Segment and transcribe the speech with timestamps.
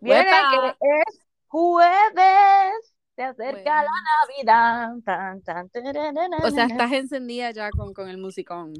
[0.00, 3.88] Viene que es jueves, se acerca Bueno.
[3.92, 4.88] la Navidad.
[5.04, 6.38] Tan, tan, tarararana.
[6.42, 8.72] O sea, estás encendida ya con, con el musicón.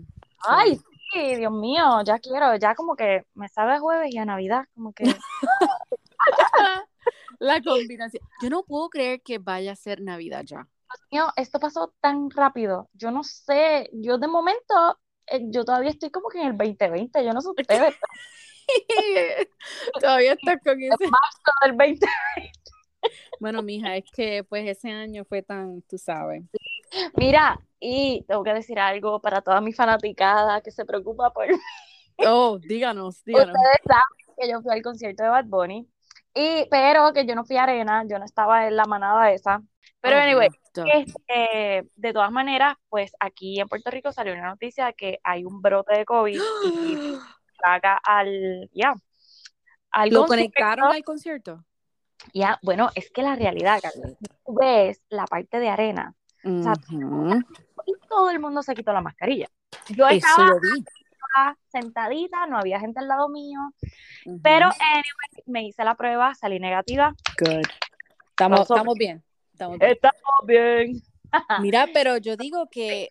[0.46, 0.80] Ay,
[1.12, 4.64] sí, Dios mío, ya quiero, ya como que me sabe a jueves y a Navidad,
[4.74, 5.04] como que
[7.38, 8.22] La combinación.
[8.42, 10.66] Yo no puedo creer que vaya a ser Navidad ya.
[10.88, 12.88] Dios mío, esto pasó tan rápido.
[12.94, 17.24] Yo no sé, yo de momento, eh, yo todavía estoy como que en el 2020,
[17.24, 17.94] yo no sé ustedes,
[20.00, 21.04] Todavía estás con ese.
[21.04, 22.06] marzo del 20.
[23.38, 26.44] Bueno, mija, es que pues ese año fue tan, tú sabes.
[27.16, 31.46] Mira, y tengo que decir algo para toda mi fanaticada que se preocupa por
[32.26, 33.54] Oh, díganos, díganos.
[33.56, 35.88] Ustedes saben que yo fui al concierto de Bad Bunny,
[36.34, 39.62] y, pero que yo no fui a Arena, yo no estaba en la manada esa.
[40.00, 40.48] Pero Oh, anyway,
[40.94, 45.44] este, de todas maneras, pues aquí en Puerto Rico salió una noticia de que hay
[45.44, 47.14] un brote de COVID y
[47.62, 48.94] traga al, ya,
[49.90, 50.28] al ¿Lo concierto.
[50.28, 51.64] conectaron al concierto?
[52.34, 53.80] Ya, bueno, es que la realidad,
[54.44, 56.74] tú ves la parte de Arena sea,
[57.86, 59.46] y todo el mundo se quitó la mascarilla.
[59.88, 60.84] Yo Eso estaba lo vi.
[61.68, 63.60] sentadita, no había gente al lado mío,
[64.42, 67.14] pero anyway, me hice la prueba, salí negativa.
[67.38, 67.66] Good.
[68.30, 69.22] Estamos, bien.
[69.52, 69.92] Estamos bien.
[69.92, 71.02] Estamos bien.
[71.60, 73.08] Mira, pero yo digo que.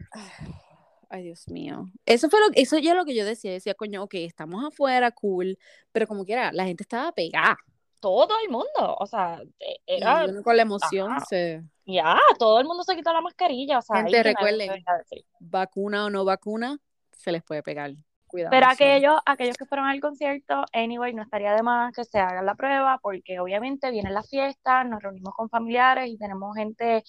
[1.09, 1.87] Ay, Dios mío.
[2.05, 3.51] Eso fue lo eso ya lo que yo decía.
[3.51, 5.57] Decía, coño, ok, estamos afuera, cool.
[5.91, 7.57] Pero como quiera, la gente estaba pegada.
[7.99, 11.25] Todo el mundo, o sea, e- Y era, con la emoción Ajá.
[11.25, 11.63] se.
[11.85, 14.83] ya, todo el mundo se quitó la mascarilla, o sea, Gente, nadie recuerden.
[15.39, 16.77] Vacuna o no vacuna,
[17.11, 17.91] se les puede pegar.
[18.27, 18.51] Cuidado.
[18.51, 22.45] Pero aquellos, aquellos que fueron al concierto, anyway, no estaría de más que se hagan
[22.45, 27.03] la prueba, porque obviamente vienen las fiestas, nos reunimos con familiares y tenemos gente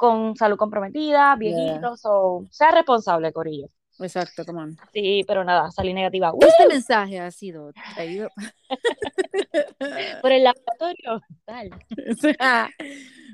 [0.00, 3.66] con salud comprometida, viejitos, o sea responsable, Corillo.
[3.98, 4.76] Exacto, come on.
[4.94, 6.32] Sí, pero nada, salí negativa.
[6.32, 6.38] ¡Uh!
[6.40, 8.30] Este mensaje ha sido traído.
[10.22, 11.20] Por el laboratorio.
[11.44, 11.68] Tal.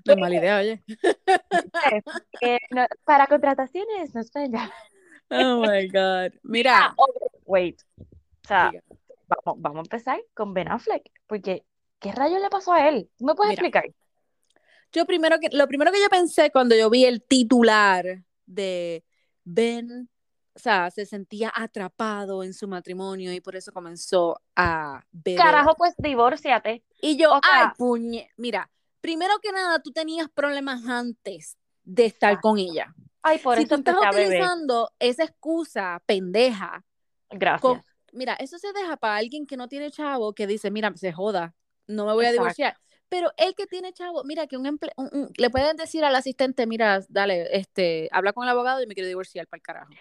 [0.05, 0.83] No es mala idea, oye.
[2.41, 4.71] Eh, no, para contrataciones, no esperen ya.
[5.31, 6.33] Oh my God.
[6.43, 6.95] Mira, Ah,
[7.45, 7.81] wait.
[8.01, 8.73] O sea,
[9.29, 11.65] vamos, vamos a empezar con Ben Affleck, porque
[12.01, 13.09] ¿qué rayos le pasó a él?
[13.19, 13.63] ¿Tú me puedes Mira.
[13.69, 13.85] explicar?
[14.97, 19.05] Yo primero que, lo primero que yo pensé cuando yo vi el titular de
[19.45, 20.09] Ben,
[20.55, 25.39] o sea, se sentía atrapado en su matrimonio y por eso comenzó a beber.
[25.43, 26.83] Carajo, pues divórciate.
[27.03, 28.71] Y yo, o sea- ay, puñe, mira,
[29.03, 32.95] primero que nada, tú tenías problemas antes de estar con ella.
[33.23, 36.85] Ay, por si eso tú estás utilizando esa excusa pendeja,
[37.31, 37.61] Gracias.
[37.61, 37.83] con-
[38.13, 41.55] mira, eso se deja para alguien que no tiene chavo, que dice, mira, se joda,
[41.87, 42.79] no me voy a divorciar.
[43.09, 46.15] Pero el que tiene chavo, mira, que un, emple- un- un- le pueden decir al
[46.15, 49.93] asistente, mira, dale, este, habla con el abogado y me quiero divorciar para el carajo.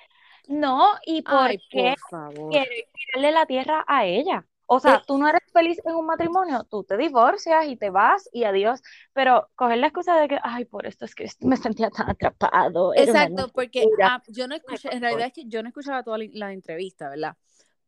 [0.47, 4.45] No, ¿y por Ay, qué por quieres tirarle la tierra a ella?
[4.67, 5.01] O sea, Eh.
[5.05, 8.81] tú no eres feliz en un matrimonio, tú te divorcias y te vas y adiós,
[9.13, 12.93] pero coger la excusa de que, ay, por esto es que me sentía tan atrapado.
[12.95, 14.15] Exacto, porque locura".
[14.15, 17.09] ah, yo no escuché, en realidad es que yo no escuchaba toda la, la entrevista,
[17.09, 17.35] ¿verdad?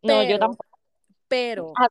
[0.04, 0.66] No, yo tampoco.
[1.28, 1.90] Pero Ah,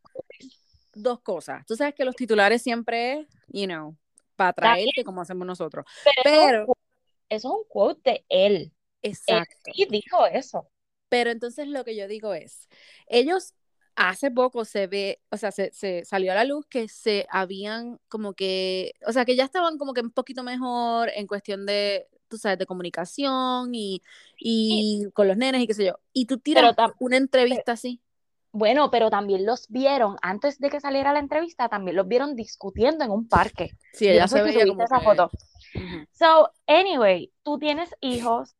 [0.97, 1.65] dos cosas.
[1.67, 3.97] Tú sabes que los titulares siempre you know,
[4.37, 5.84] para traerte como hacemos nosotros.
[6.05, 6.62] Pero, Pero,
[7.29, 8.55] eso es un quote de él.
[9.03, 9.73] Él exacto.
[9.75, 10.69] sí dijo eso.
[11.09, 12.69] Pero entonces lo que yo digo es,
[13.07, 13.55] ellos
[13.95, 17.99] hace poco se ve, o sea, se, se salió a la luz que se habían
[18.09, 22.09] como que, o sea, que ya estaban como que un poquito mejor en cuestión de,
[22.28, 24.03] tú sabes, de comunicación y,
[24.39, 25.99] y con los nenes y qué sé yo.
[26.13, 28.01] Y tú tiras Pero una entrevista así.
[28.56, 33.05] Bueno, pero también los vieron, antes de que saliera la entrevista, también los vieron discutiendo
[33.05, 33.71] en un parque.
[33.93, 35.31] Sí, Yo ella no se veía como esa que- foto.
[36.12, 38.55] So, anyway, tú tienes hijos,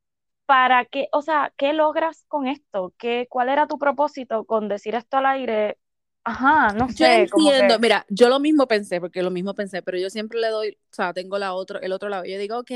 [0.47, 2.93] ¿para qué, o sea, qué logras con esto?
[2.99, 5.79] ¿Qué, cuál era tu propósito con decir esto al aire?
[6.25, 9.55] Ajá, no Yo sé, como entiendo, que- mira, yo lo mismo pensé, porque lo mismo
[9.55, 12.25] pensé, pero yo siempre le doy, o sea, tengo la otro, el otro lado.
[12.25, 12.71] Yo digo, ok,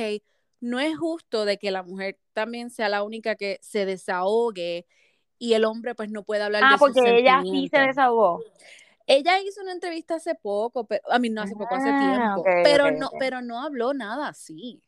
[0.61, 4.87] no es justo de que la mujer también sea la única que se desahogue
[5.41, 8.45] y el hombre pues no pueda hablar Ah, de sus porque ella sí se desahogó.
[9.07, 12.45] Ella hizo una entrevista hace poco, pero a mí no hace poco, hace Ah, tiempo,
[12.63, 14.81] pero no, pero no habló nada así.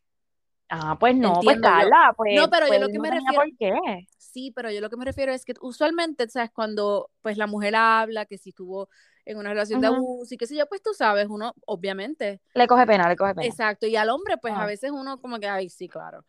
[0.68, 1.68] Ah, pues no, pues Entiendo.
[1.68, 4.08] Carla, pues, No, pero yo pues lo que no me refiero- por qué.
[4.16, 6.50] Sí, pero yo lo que me refiero es que usualmente, ¿sabes?
[6.52, 8.88] Cuando pues la mujer habla, que si estuvo
[9.24, 12.66] en una relación de abuso y qué sé yo, pues tú sabes, uno obviamente Le
[12.66, 13.46] coge pena, le coge pena.
[13.46, 14.66] Exacto, y al hombre, pues a Ah.
[14.66, 16.24] veces uno como que, ay, sí, claro.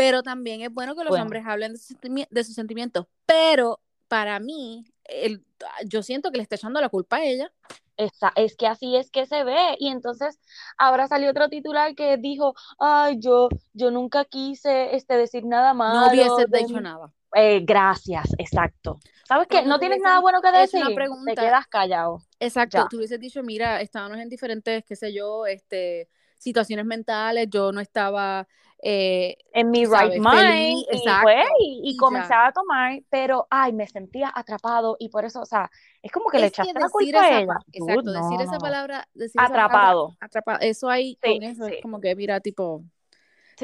[0.00, 1.24] Pero también es bueno que los Bueno.
[1.24, 3.06] hombres hablen de sus, sentimi- de sus sentimientos.
[3.26, 5.44] Pero para mí, el,
[5.84, 7.52] yo siento que le está echando la culpa a ella.
[7.98, 9.76] Esa- es que así es que se ve.
[9.78, 10.40] Y entonces
[10.78, 16.00] ahora salió otro titular que dijo, ay, yo, yo nunca quise este, decir nada malo.
[16.00, 16.82] No hubiese de dicho mi-".
[16.82, 17.12] nada.
[17.34, 18.98] Eh, gracias, exacto.
[19.28, 19.62] ¿Sabes qué?
[19.62, 20.82] No tienes nada bueno que decir.
[20.84, 21.34] Una pregunta.
[21.34, 22.22] Te quedas callado.
[22.40, 22.86] Exacto.
[22.90, 26.08] Tú hubieses dicho, mira, estábamos en diferentes, qué sé yo, este,
[26.38, 27.48] situaciones mentales.
[27.50, 28.48] Yo no estaba
[28.82, 34.32] eh, en mi right mind y, fue, y, comenzaba a tomar, pero ay, me sentía
[34.34, 35.70] atrapado y por eso, o sea,
[36.02, 37.58] es como que le echaste la culpa a ella.
[37.72, 39.06] Exacto, decir esa palabra,
[39.36, 40.16] atrapado.
[40.18, 40.60] atrapado.
[40.60, 42.82] Eso ahí con eso es como que mira, tipo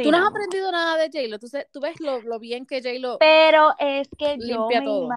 [0.02, 3.18] tú no, has aprendido nada de J-Lo, tú, tú, ves lo, lo, bien que J-Lo
[3.18, 5.08] Pero es que yo me, todo.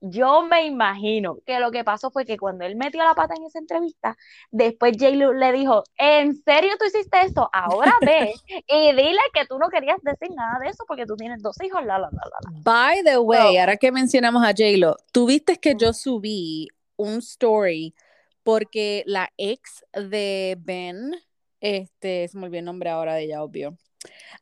[0.00, 3.44] Yo me imagino que lo que pasó fue que cuando él metió la pata en
[3.44, 4.16] esa entrevista,
[4.50, 7.48] después J-Lo le dijo, ¿en serio tú hiciste eso?
[7.52, 8.32] Ahora ve
[8.68, 11.84] y dile que tú no querías decir nada de eso porque tú tienes dos hijos,
[11.84, 12.60] la, la, la, la.
[12.62, 17.94] By the way, ahora que mencionamos a J-Lo, tú viste que yo subí un story
[18.42, 21.14] porque la ex de Ben
[21.60, 23.76] este, se me olvidó el nombre ahora de ella, obvio.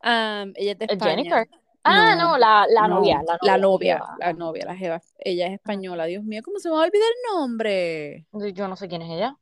[0.03, 1.17] ella es de España.
[1.17, 1.49] Jennifer.
[1.89, 5.01] Ah, no, la, la, novia, la, novia, la novia, la jeva.
[5.19, 8.27] Ella es española, Dios mío, ¿cómo se me va a olvidar el nombre?
[8.55, 9.37] Yo no sé quién es ella.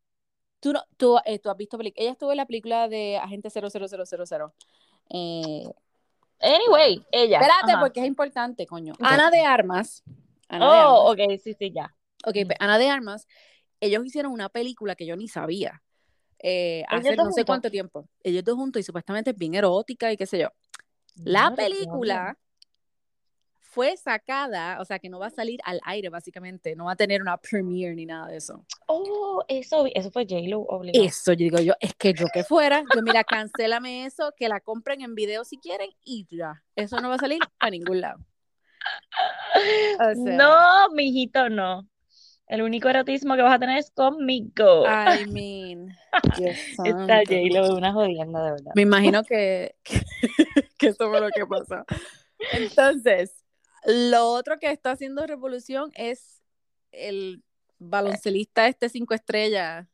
[0.60, 4.52] Tú, no, tú, eh, tú has visto ella estuvo en la película de Agente 00000.
[5.10, 5.64] Eh,
[6.40, 7.40] anyway, ella.
[7.40, 8.94] Espérate, porque es importante, coño.
[9.00, 10.02] Ana de Armas.
[10.50, 11.94] oh, ok, sí, sí, ya.
[12.24, 13.26] Ok, pues, Ana de Armas,
[13.80, 15.82] ellos hicieron una película que yo ni sabía
[16.42, 18.08] eh, hace no sé cuánto tiempo.
[18.22, 20.48] Ellos dos juntos y supuestamente es bien erótica y qué sé yo.
[21.24, 22.36] La película
[23.76, 26.96] fue sacada, o sea que no va a salir al aire básicamente, no va a
[26.96, 28.64] tener una premiere ni nada de eso.
[28.86, 33.02] Oh, eso, eso fue J-Lo Eso, yo digo yo, es que yo que fuera, yo
[33.02, 37.16] mira, cancélame eso, que la compren en video si quieren y ya, eso no va
[37.16, 38.18] a salir a ningún lado.
[40.16, 41.86] no, mijito, no.
[42.46, 44.86] El único erotismo que vas a tener es conmigo.
[44.86, 45.88] I mean,
[46.38, 48.72] Está J-Lo una jodienda, de verdad.
[48.74, 50.00] Me imagino que, que,
[50.86, 51.84] eso fue lo que pasó.
[52.52, 53.44] Entonces,
[53.84, 56.42] lo otro que está haciendo revolución es
[56.92, 57.42] el
[57.78, 59.86] baloncelista este cinco estrellas.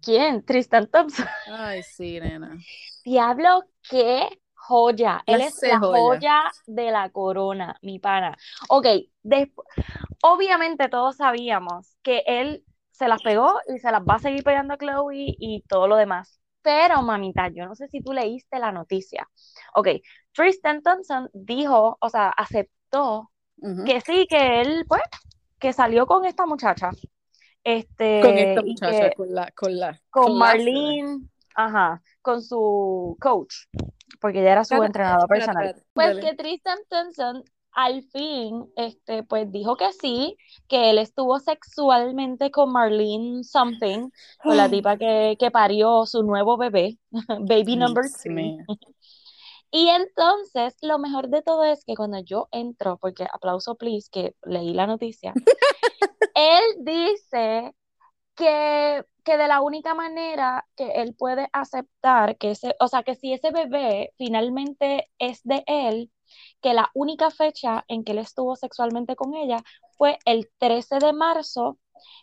[0.00, 0.44] ¿Quién?
[0.44, 1.26] Tristan Thompson.
[1.46, 2.58] Ay, sí, nena.
[3.04, 5.22] Diablo, qué joya.
[5.26, 6.42] Él es la joya.
[6.66, 8.36] de la corona, mi pana.
[8.68, 8.86] Ok,
[10.22, 14.74] obviamente todos sabíamos que él se las pegó y se las va a seguir pegando
[14.74, 16.40] a Chloe y todo lo demás.
[16.64, 19.28] Pero, mamita, yo no sé si tú leíste la noticia.
[19.74, 19.88] Ok,
[20.32, 23.30] Tristan Thompson dijo, o sea, aceptó
[23.84, 25.02] que sí, que él, pues,
[25.58, 26.90] que salió con esta muchacha.
[27.62, 30.00] Este, con esta muchacha, con la, con la.
[30.08, 33.54] Con Marlene, ajá, con su coach
[34.20, 35.74] porque ella era su entrenador personal.
[35.92, 40.36] pues que Tristan Thompson al fin, este, pues dijo que sí,
[40.68, 44.10] que él estuvo sexualmente con Marlene Something,
[44.42, 46.98] con la tipa que, que parió su nuevo bebé,
[47.48, 48.58] baby number three.
[49.76, 54.36] Y entonces, lo mejor de todo es que cuando yo entro, porque aplauso please, que
[54.44, 55.34] leí la noticia,
[56.36, 57.74] él dice
[58.36, 63.14] que que de la única manera que él puede aceptar que ese, o sea, que
[63.16, 66.12] si ese bebé finalmente es de él,
[66.60, 69.58] que la única fecha en que él estuvo sexualmente con ella
[69.96, 71.78] fue el 13 de marzo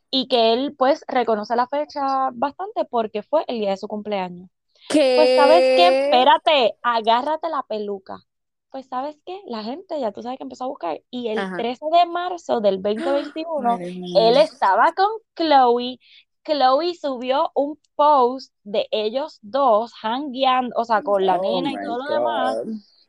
[0.10, 4.50] y que él pues reconoce la fecha bastante porque fue el día de su cumpleaños.
[4.90, 5.16] ¿Qué?
[5.18, 8.20] Pues sabes qué, espérate, agárrate la peluca.
[8.72, 11.86] Pues sabes qué, la gente ya tú sabes que empezó a buscar y el 13
[11.92, 13.78] de marzo del 2021
[14.18, 16.00] él estaba con Chloe
[16.44, 21.86] Chloe subió un post de ellos dos hangueando, o sea, con la oh nena y
[21.86, 22.58] todo lo demás.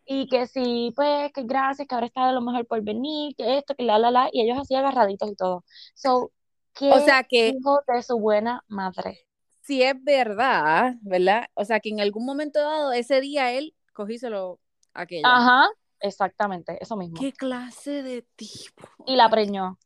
[0.05, 3.59] Y que sí, pues, que gracias, que ahora está de lo mejor por venir, que
[3.59, 5.65] esto, que la, la, la, y ellos así agarraditos y todo.
[5.95, 6.33] So,
[6.75, 9.27] ¿qué o sea que, hijo de su buena madre?
[9.61, 11.47] Si es verdad, ¿verdad?
[11.55, 14.59] O sea, que en algún momento dado, ese día él cogíselo
[14.93, 15.23] aquella.
[15.25, 15.69] Ajá,
[16.01, 17.21] exactamente, eso mismo.
[17.21, 18.89] ¿Qué clase de tipo?
[19.07, 19.79] Y la preñó.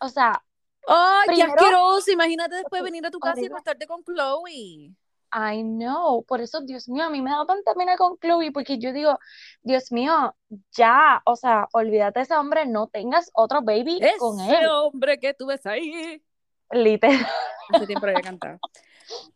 [0.00, 0.42] O sea,
[0.86, 2.10] ¡Ay, qué asqueroso!
[2.10, 4.94] Imagínate después venir a tu casa y acostarte con Chloe.
[5.34, 8.78] I know, por eso, Dios mío, a mí me da tanta pena con Chloe, porque
[8.78, 9.18] yo digo,
[9.62, 10.36] Dios mío,
[10.70, 14.54] ya, o sea, olvídate de ese hombre, no tengas otro baby con él.
[14.54, 16.22] Ese hombre que tú ves ahí.
[16.70, 17.26] Literal.
[17.72, 18.58] Hace tiempo había cantado.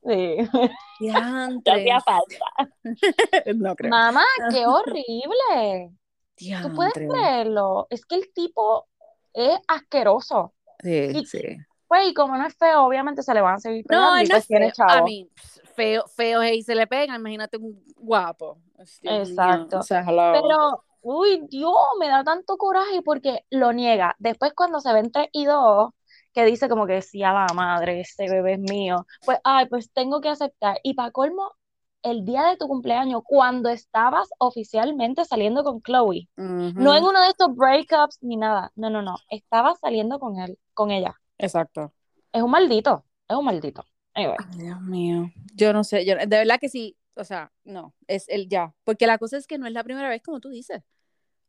[0.02, 0.38] Sí.
[0.98, 2.74] Ya hacía falta.
[3.54, 3.90] no creo.
[3.90, 5.92] Mamá, qué horrible.
[6.62, 7.86] ¿Tú puedes creerlo?
[7.90, 8.88] Es que el tipo
[9.34, 10.54] es asqueroso.
[10.82, 11.42] Sí, sí.
[11.86, 14.10] Pues, y como no es feo, obviamente se le van a seguir pegando.
[14.10, 14.88] No, no pues es tiene feo.
[14.88, 15.30] A mí,
[15.78, 18.58] feo, feo es y se le pega, imagínate un guapo.
[19.02, 19.80] Exacto.
[19.88, 24.16] Pero, uy, Dios, me da tanto coraje porque lo niega.
[24.18, 25.90] Después, cuando se ven tres y dos,
[26.34, 29.92] que dice como que sí a la madre, ese bebé es mío, pues, ay, pues
[29.92, 30.78] tengo que aceptar.
[30.82, 31.52] Y para colmo,
[32.02, 36.28] el día de tu cumpleaños, cuando estabas oficialmente saliendo con Chloe.
[36.36, 38.72] No en uno de estos breakups ni nada.
[38.74, 39.16] No, no, no.
[39.30, 41.14] Estabas saliendo con él, con ella.
[41.38, 41.92] Exacto.
[42.32, 43.04] Es un maldito.
[43.28, 43.84] Es un maldito.
[44.18, 44.36] Anyway.
[44.38, 45.30] Ay, Dios mío.
[45.54, 48.74] Yo no sé, yo, de verdad que sí, o sea, no, es el ya.
[48.84, 50.82] Porque la cosa es que no es la primera vez como tú dices.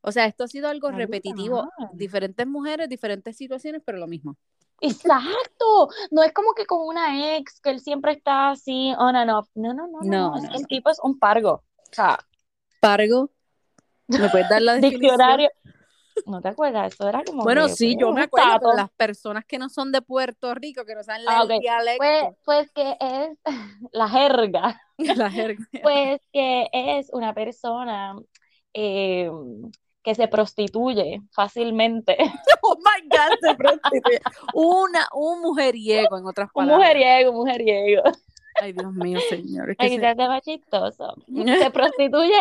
[0.01, 4.37] O sea, esto ha sido algo repetitivo, diferentes mujeres, diferentes situaciones, pero lo mismo.
[4.81, 5.89] Exacto.
[6.09, 9.49] No es como que con una ex que él siempre está así on and off.
[9.55, 10.31] No, no, no, no.
[10.31, 10.55] No, no.
[10.55, 11.63] El tipo es un pargo.
[11.75, 12.17] O sea,
[12.79, 13.31] Pargo,
[14.07, 15.01] ¿me puedes dar la definición?
[15.01, 15.49] diccionario.
[16.25, 16.93] ¿No te acuerdas?
[16.93, 19.57] Eso era como Bueno, que, sí, pues, yo un me acuerdo, pero las personas que
[19.57, 21.61] no son de Puerto Rico, que no saben Ah, el ok.
[21.61, 23.37] dialecto, Pues, pues que es
[23.91, 24.81] la jerga.
[24.97, 25.65] la jerga.
[25.83, 28.15] Pues que es una persona
[28.73, 29.29] eh,
[30.03, 32.17] que se prostituye fácilmente.
[32.61, 34.19] Oh my God, se prostituye.
[34.53, 36.79] Una, un mujeriego, en otras Un palabras.
[36.79, 38.03] mujeriego, un mujeriego.
[38.61, 39.71] Ay, Dios mío, señor.
[39.71, 41.15] Es que Ay, se, se chistoso.
[41.73, 42.33] Prostituye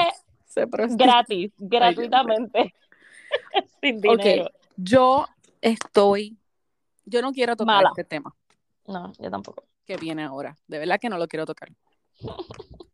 [0.47, 1.07] se prostituye.
[1.07, 1.53] gratis,
[2.11, 2.73] mío.
[3.81, 4.51] sin Ok, dinero.
[4.77, 5.27] yo
[5.61, 6.37] estoy,
[7.05, 7.89] yo no quiero tocar Mala.
[7.91, 8.35] este tema
[8.87, 9.65] No, yo tampoco.
[9.85, 10.57] que viene ahora.
[10.67, 11.71] De verdad que no lo quiero tocar.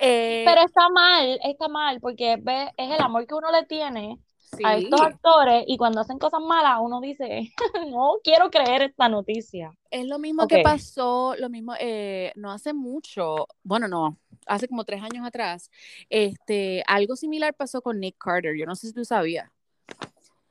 [0.00, 4.16] Eh, Pero está mal, está mal, porque ve, es el amor que uno le tiene
[4.62, 7.52] a estos actores y cuando hacen cosas malas uno dice,
[7.90, 9.72] no quiero creer esta noticia.
[9.90, 14.16] es lo mismo que pasó, lo mismo, eh, no hace mucho, bueno, no,
[14.48, 15.70] hace como tres años atrás,
[16.10, 18.56] este, algo similar pasó con Nick Carter.
[18.58, 19.50] Yo no sé si tú sabías.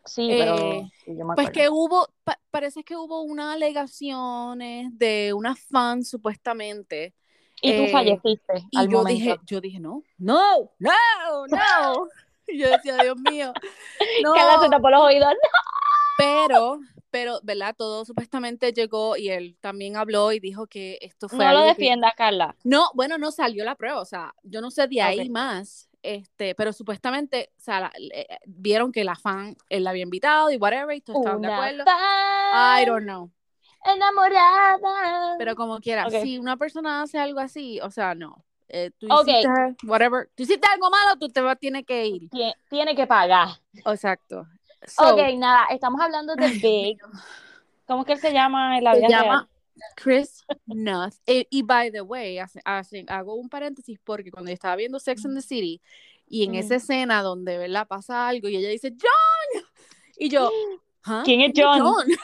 [0.06, 0.56] Sí, Eh, pero
[1.04, 6.04] sí, yo me Pues que hubo, pa- parece que hubo unas alegaciones de una fan
[6.06, 7.14] supuestamente.
[7.62, 9.10] Y tú eh, falleciste Y al yo momento.
[9.14, 12.08] dije, yo dije, no, no, no, no.
[12.50, 13.54] Y yo decía, Dios mío,
[14.24, 14.34] no.
[14.34, 15.34] Carla se tapó los oídos.
[16.18, 16.80] Pero,
[17.20, 17.74] pero, ¿verdad?
[17.76, 21.66] Todo supuestamente llegó y él también habló y dijo que esto fue No lo que-
[21.70, 22.56] defiendas, Carla.
[22.64, 26.54] No, bueno, no salió la prueba, o sea, yo no sé de ahí más, este,
[26.54, 30.58] pero supuestamente, o sea, la- eh, vieron que la fan, él la había invitado y
[30.58, 31.86] whatever, y todos estaban de acuerdo.
[31.86, 33.32] fan I don't know.
[33.86, 35.36] enamorada.
[35.38, 38.44] Pero como quiera, si una persona hace algo así, o sea, no.
[38.70, 39.08] Eh, tú
[39.88, 42.30] whatever, tú hiciste algo malo, tú te vas, tienes que ir.
[42.30, 43.48] Tie- tiene que pagar.
[43.86, 44.46] Exacto.
[44.86, 47.00] So, ok, nada, estamos hablando de Big.
[47.88, 49.50] ¿Cómo es que él se llama en la se vida llama
[49.96, 51.16] Chris Nuth.
[51.26, 55.26] Y by the way, hace- hace- hago un paréntesis porque cuando yo estaba viendo Sex
[55.26, 55.82] and the City
[56.28, 57.88] y en esa escena donde ¿verdad?
[57.88, 59.64] pasa algo y ella dice John
[60.18, 60.52] y yo
[61.06, 61.22] ¿ah?
[61.24, 61.80] ¿Quién es John?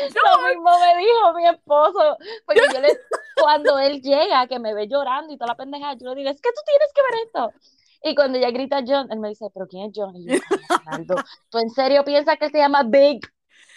[0.00, 2.96] Lo mismo me dijo mi esposo, porque yo le,
[3.40, 6.40] cuando él llega, que me ve llorando y toda la pendeja, yo le digo, es
[6.40, 7.52] que tú tienes que ver esto.
[8.02, 10.14] Y cuando ella grita John, él me dice, ¿pero quién es John?
[10.16, 10.38] Y yo, "Ay,
[10.86, 11.16] Ronaldo,
[11.50, 13.20] ¿tú en serio piensas que se llama Big?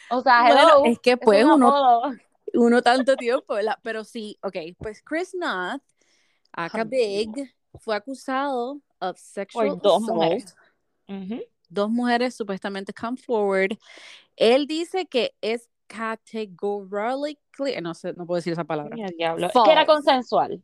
[0.09, 2.01] O sea, Bueno, hello, es que es pues un uno,
[2.53, 3.77] uno tanto tiempo, ¿verdad?
[3.81, 5.81] Pero sí, ok, pues Chris Nuth,
[6.51, 7.29] acá Big,
[7.79, 10.15] fue acusado of sexual Por dos assault.
[10.21, 10.55] mujeres.
[11.07, 11.41] Ujú.
[11.69, 13.77] Dos mujeres supuestamente come forward.
[14.35, 18.95] Él dice que es categorically, no sé, no puedo decir esa palabra.
[18.95, 20.61] Que era consensual.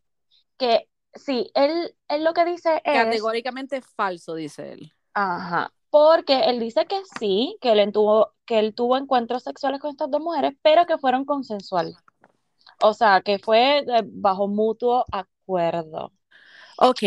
[0.57, 0.87] Que
[1.17, 4.93] sí, él, él lo que dice es, Categóricamente falso, dice él.
[5.13, 9.91] ajá, porque él dice que sí, que él tuvo, que él tuvo encuentros sexuales con
[9.91, 11.95] estas dos mujeres, pero que fueron consensual.
[12.81, 16.13] O sea, que fue de- bajo mutuo acuerdo.
[16.77, 17.03] Ok,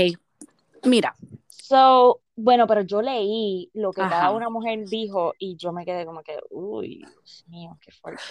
[0.85, 1.15] mira,
[1.49, 4.09] So, bueno, pero yo leí lo que Ajá.
[4.09, 8.25] cada una mujer dijo y yo me quedé como que, uy, Dios mío, qué fuerte.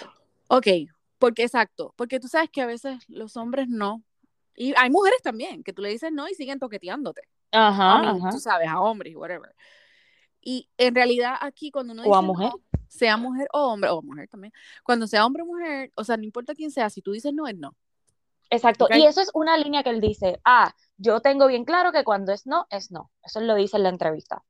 [0.48, 0.66] ok,
[1.18, 4.02] porque exacto, porque tú sabes que a veces los hombres no,
[4.54, 7.22] y hay mujeres también, que tú le dices no y siguen toqueteándote.
[7.52, 8.30] Ajá, I mean, ajá.
[8.30, 9.54] tú sabes, a hombres, whatever.
[10.40, 12.52] Y en realidad aquí cuando uno O a dice mujer.
[12.54, 14.52] no, sea mujer o hombre, o mujer también,
[14.84, 17.46] cuando sea hombre o mujer, o sea, no importa quién sea, si tú dices no,
[17.46, 17.76] es no.
[18.50, 18.96] Exacto, Ok.
[18.96, 22.32] y eso es una línea que él dice, ah, yo tengo bien claro que cuando
[22.32, 23.10] es no, es no.
[23.22, 24.44] Eso lo dice en la entrevista.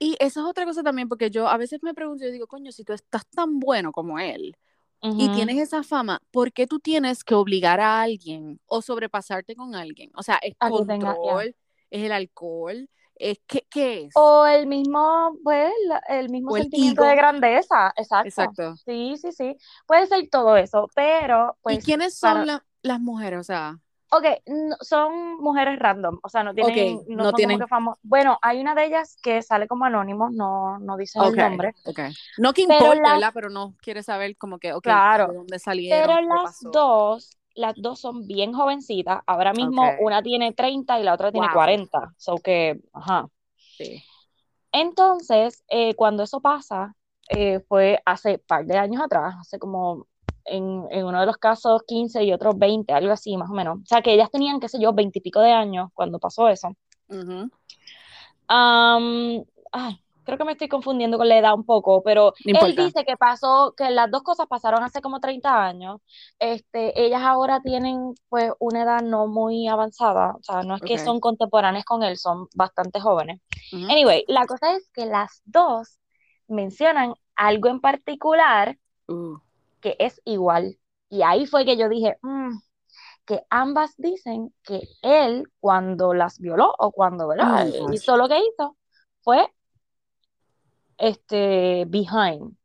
[0.00, 2.72] Y eso es otra cosa también, porque yo a veces me pregunto, yo digo, coño,
[2.72, 4.56] si tú estás tan bueno como él,
[5.00, 9.74] y tienes esa fama, ¿por qué tú tienes que obligar a alguien o sobrepasarte con
[9.74, 10.10] alguien?
[10.16, 11.54] O sea, es A tenga- control,
[11.90, 14.12] es el alcohol, es ¿qué, qué es?
[14.16, 15.72] O el mismo, pues,
[16.08, 17.10] el mismo el sentimiento ego.
[17.10, 18.28] de grandeza, exacto.
[18.28, 18.76] Exacto.
[18.84, 19.56] Sí, sí, sí.
[19.86, 23.40] Puede ser todo eso, pero, ¿Y pues, quiénes son para- la- las mujeres?
[23.40, 23.76] O sea,
[24.10, 27.60] ok, no- son mujeres random, o sea, no tienen, Ok, no, no tienen-.
[28.02, 31.74] Bueno, hay una de ellas que sale como anónimos, no, no dicen ok, el nombre,
[31.84, 32.00] ok.
[32.38, 33.30] No que Pero importa, las- ¿verdad?
[33.34, 35.28] Pero no quiere saber como que, ok, Claro.
[35.28, 36.70] de dónde salieron, pero las pasó.
[36.70, 39.20] dos, las dos son bien jovencitas.
[39.26, 41.54] Ahora mismo una tiene 30 y la otra tiene Wow.
[41.54, 42.14] 40.
[42.16, 43.26] So que, ajá.
[43.56, 44.02] Sí.
[44.72, 46.94] Entonces, eh, cuando eso pasa,
[47.30, 50.06] eh, fue hace par de años atrás, hace como
[50.50, 53.78] en, en uno de los casos 15 y otros 20, algo así, más o menos.
[53.78, 56.48] O sea, que ellas tenían, qué sé yo, 20 y pico de años cuando pasó
[56.48, 56.74] eso.
[59.70, 63.04] Ay, creo que me estoy confundiendo con la edad un poco, pero No él dice
[63.04, 66.00] que pasó, que las dos cosas pasaron hace como 30 años.
[66.38, 70.98] Este, ellas ahora tienen pues una edad no muy avanzada, o sea, no es que
[70.98, 73.40] son contemporáneas con él, son bastante jóvenes.
[73.72, 75.98] Anyway, la cosa es que las dos
[76.46, 78.78] mencionan algo en particular
[79.08, 79.38] Uh,
[79.80, 80.78] que es igual.
[81.08, 82.58] Y ahí fue que yo dije, "Mm",
[83.26, 87.66] que ambas dicen que él cuando las violó o cuando, ¿verdad?
[87.66, 87.94] my gosh.
[87.94, 88.76] hizo lo que hizo
[89.22, 89.46] fue
[90.98, 92.56] este behind,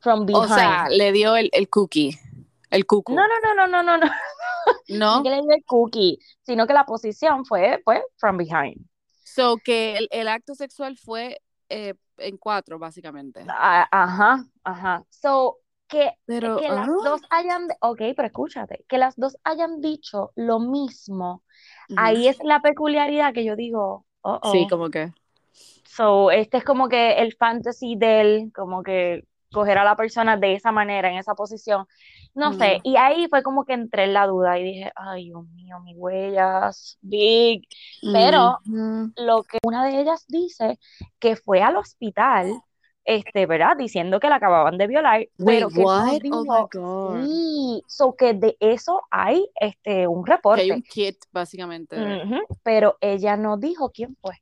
[0.00, 0.48] from O behind.
[0.48, 2.16] sea, le dio el, el cookie,
[2.70, 3.14] el cucu.
[3.14, 4.06] No, no, no, no, no, no, no,
[4.88, 5.16] ¿No?
[5.18, 8.86] no que le dio el cookie, sino que la posición fue, fue from behind.
[9.24, 13.44] So que el, el acto sexual fue eh, en cuatro, básicamente.
[13.48, 15.04] Ah, Ajá, ajá.
[15.10, 19.80] So, que, Pero, que las ah, dos hayan, ok, pero escúchate, que las dos hayan
[19.80, 21.42] dicho lo mismo,
[21.96, 25.12] ahí es la peculiaridad que yo digo, oh, Sí, como que.
[25.84, 30.36] So, este es como que el fantasy de él, como que coger a la persona
[30.36, 31.86] de esa manera, en esa posición.
[32.34, 35.48] No sé, y ahí fue como que entré en la duda y dije, ay, Dios
[35.54, 37.66] mío, mis huellas, big.
[38.12, 38.58] Pero
[39.16, 40.78] lo que una de ellas dice
[41.18, 42.52] que fue al hospital,
[43.06, 43.76] este, ¿verdad?
[43.78, 46.22] Diciendo que la acababan de violar, Wait, pero que what?
[46.30, 47.30] Oh my dijo, God.
[47.30, 50.72] sí, so que de eso hay este, un Que hay reporte.
[50.72, 52.18] un kit, básicamente.
[52.62, 54.34] Pero ella no dijo quién fue.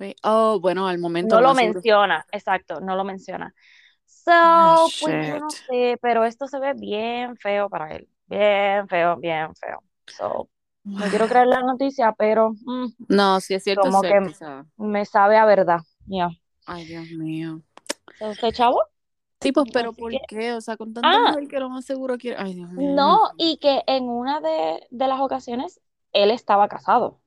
[0.00, 1.84] Wait, Oh, bueno, al momento No lo seguro.
[1.84, 3.54] menciona, exacto, no lo menciona.
[4.42, 8.08] Oh, So, pues yo no sé, pero esto se ve bien feo para él.
[8.26, 9.82] Bien feo, bien feo.
[10.06, 10.48] So,
[10.84, 14.30] no quiero creer la noticia, pero mm, No, si es cierto, es como cierto.
[14.30, 14.34] que
[14.78, 15.80] me sabe a verdad.
[16.06, 16.30] Ya.
[16.72, 17.62] Ay, Dios mío.
[18.20, 18.80] ¿Usted, chavo?
[19.40, 20.52] Sí, pues, pero Así ¿por que, qué?
[20.52, 22.36] O sea, con tanta ah, mujer que lo más seguro quiere.
[22.38, 22.94] Ay, Dios mío.
[22.94, 25.80] no, y que en una de, de las ocasiones
[26.12, 27.18] él estaba casado.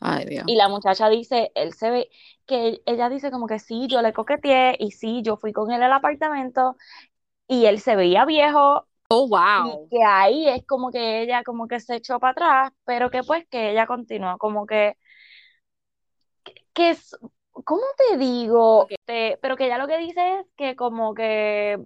[0.00, 0.44] Ay, Dios.
[0.48, 2.10] Y la muchacha dice, él se ve,
[2.46, 5.82] que ella dice como que sí, yo le coqueteé y sí, yo fui con él
[5.82, 6.76] al apartamento
[7.46, 9.88] y él se veía viejo Oh, y wow.
[9.88, 13.46] que ahí es como que ella como que se echó para atrás, pero que pues
[13.48, 14.96] que ella continuó como que,
[16.72, 17.16] que es,
[17.64, 18.86] ¿cómo te digo?
[18.88, 21.78] Este, pero que ella lo que dice es que como que,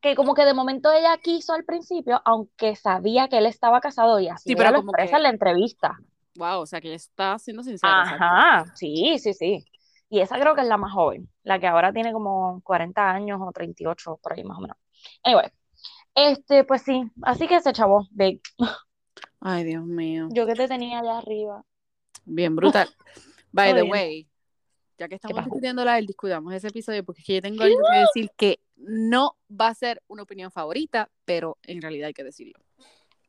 [0.00, 4.18] que como que de momento ella quiso al principio, aunque sabía que él estaba casado
[4.20, 5.98] y así Sí, ella pero lo como expresa que, en la entrevista.
[6.34, 8.24] wow, o sea, que ella está siendo sincera, exacto.
[8.24, 9.64] Ajá, sí, sí, sí.
[10.08, 13.40] Y esa creo que es la más joven, la que ahora tiene como 40 años
[13.42, 14.76] o 38, por ahí más o menos.
[15.22, 15.48] Anyway,
[16.14, 18.40] este, pues sí, así que ese chavo, big.
[19.40, 20.28] Ay, Dios mío.
[20.30, 21.64] Yo que te tenía allá arriba.
[22.24, 22.88] Bien brutal.
[23.52, 24.28] By the way,
[24.98, 27.62] ya que ¿qué estamos discutiendo la del descuidamos ese episodio, porque es que yo tengo
[27.62, 32.14] algo que decir que no va a ser una opinión favorita, pero en realidad hay
[32.14, 32.58] que decirlo.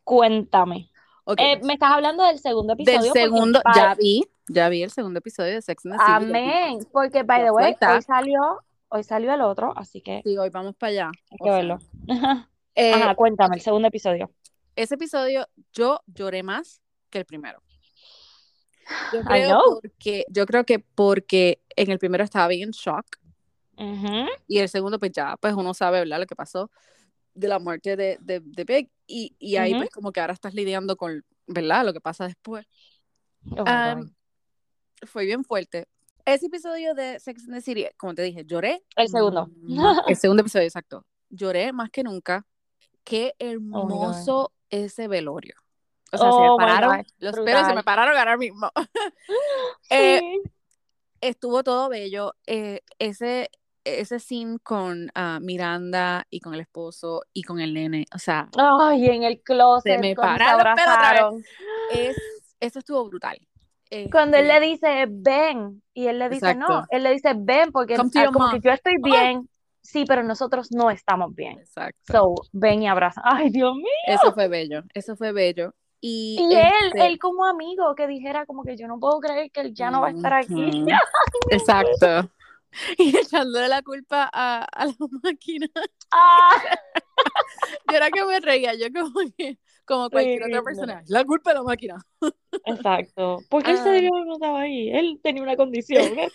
[0.04, 0.90] Cuéntame.
[1.38, 4.92] Eh, me estás hablando del segundo del episodio porque, segundo, ya vi, ya vi el
[4.92, 6.12] segundo episodio de Sex and the City.
[6.12, 8.40] amén, porque by the way, hoy salió,
[8.90, 11.12] hoy salió el otro, así que Sí, hoy vamos para allá.
[11.32, 11.80] hay que verlo.
[12.10, 14.30] Ajá, eh, Ajá, cuéntame, el segundo episodio.
[14.76, 17.62] ese episodio yo lloré más que el primero.
[19.14, 23.06] Yo creo porque, yo creo que porque en el primero estaba bien en shock.
[23.76, 26.20] Ujú, y el segundo pues ya pues uno sabe ¿verdad?
[26.20, 26.70] lo que pasó
[27.34, 29.80] de la muerte de, de, de Big y, y ahí ujú.
[29.82, 32.68] pues como que ahora estás lidiando con verdad lo que pasa después.
[33.52, 34.10] Oh God.
[35.08, 35.88] fue bien fuerte.
[36.26, 38.84] Ese episodio de Sex and the City como te dije lloré.
[38.96, 39.50] El segundo.
[39.64, 41.06] más- el segundo episodio exacto.
[41.30, 42.46] Lloré más que nunca.
[43.04, 45.56] Qué Oh hermoso ese velorio
[46.14, 47.84] o sea se me Oh pararon God, los pelos se me brutal.
[47.84, 48.72] pararon ahora mismo
[49.90, 50.22] Eh,
[51.22, 52.34] estuvo todo bello.
[52.48, 53.50] eh, ese,
[53.86, 58.50] ese scene con ah, Miranda y con el esposo y con el nene, o sea,
[58.58, 61.46] Ay, en el se closet, me se pararon los pelos otra vez.
[61.90, 62.18] Es,
[62.60, 63.38] eso estuvo brutal.
[64.12, 66.88] Cuando él Este, le dice, ven, y él le dice, no, exacto.
[66.90, 69.48] él le dice, ven, porque to ah, como que yo estoy bien,
[69.82, 71.60] sí, pero nosotros no estamos bien.
[71.60, 72.14] Exacto.
[72.14, 73.22] So, ven y abraza.
[73.24, 73.86] Ay, Dios mío.
[74.08, 74.82] Eso fue bello.
[74.96, 75.76] Eso fue bello.
[76.06, 79.50] Y, Y él, este, él como amigo, que dijera como que yo no puedo creer
[79.52, 80.84] que él ya no va a estar aquí.
[81.50, 82.30] Exacto.
[82.98, 85.68] Y echándole la culpa a, a la máquina.
[86.12, 86.62] Ah,
[87.88, 90.64] Yo era que me reía, yo como que, como cualquier sí, otra no.
[90.64, 91.04] persona.
[91.08, 92.06] La culpa de la máquina.
[92.66, 93.46] Exacto.
[93.50, 94.90] Porque él se Ah, debió haber notado ahí.
[94.90, 96.18] Él tenía una condición.
[96.18, 96.32] ¿eh?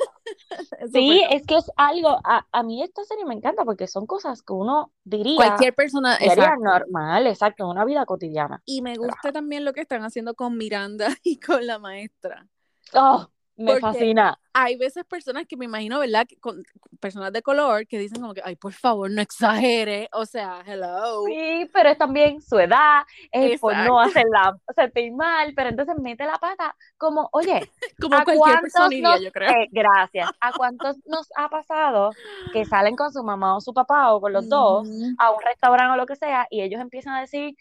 [0.93, 4.43] Sí, es que es algo, a, a mí esta serie me encanta porque son cosas
[4.43, 6.61] que uno diría Cualquier persona, exacto.
[6.65, 8.63] normal, exacto, en una vida cotidiana.
[8.65, 12.47] Y me gusta también lo que están haciendo con Miranda y con la maestra.
[12.95, 14.39] oh, Me Porque fascina.
[14.53, 16.27] Hay veces personas que me imagino, ¿verdad?
[16.27, 16.63] Que con,
[17.01, 20.09] personas de color que dicen como que, ay, por favor, no exagere.
[20.13, 21.25] O sea, hello.
[21.27, 26.25] Sí, pero es también su edad, es por no hacerla sentir mal, pero entonces mete
[26.25, 27.69] la pata como, oye,
[28.01, 29.51] Como ¿a cualquier diría, nos, yo creo.
[29.51, 32.11] eh, gracias, ¿a cuántos nos ha pasado
[32.53, 35.15] que salen con su mamá o su papá o con los dos Ujú.
[35.19, 37.57] a un restaurante o lo que sea y ellos empiezan a decir,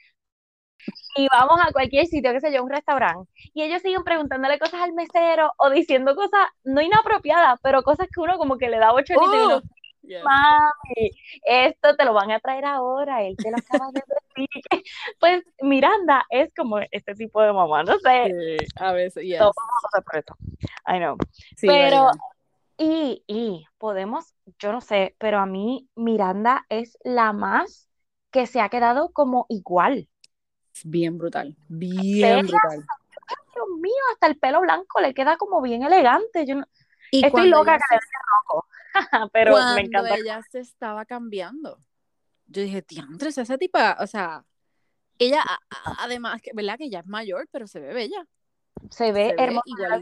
[1.16, 4.82] y vamos a cualquier sitio, qué sé yo, un restaurante, y ellos siguen preguntándole cosas
[4.82, 8.92] al mesero o diciendo cosas no inapropiadas, pero cosas que uno como que le da
[8.92, 9.62] bochornito y uno,
[10.08, 10.24] Uh, yes.
[10.24, 11.12] mami,
[11.44, 14.48] esto te lo van a traer ahora, él te lo acaba de decir.
[15.20, 19.40] Pues Miranda es como este tipo de mamá, no sé, Sí, a veces, yes.
[19.40, 19.52] Todo.
[20.88, 21.18] I know.
[21.58, 22.12] Sí, pero,
[22.78, 27.90] y, y podemos, yo no sé, pero a mí Miranda es la más
[28.32, 30.08] que se ha quedado como igual.
[30.86, 32.86] Bien brutal, bien brutal.
[33.54, 36.46] Dios mío, hasta el pelo blanco le queda como bien elegante.
[36.46, 36.68] Yo no-
[37.12, 38.68] Y estoy loca que le se- dé rojo,
[39.34, 40.16] pero cuando me encanta.
[40.16, 41.80] ella se estaba cambiando,
[42.48, 44.44] yo dije, diantres, esa tipa, o sea,
[45.20, 45.44] ella,
[46.00, 46.78] además, que, ¿verdad?
[46.78, 48.28] Que ella es mayor, pero se ve bella,
[48.92, 50.02] Se ve se hermosa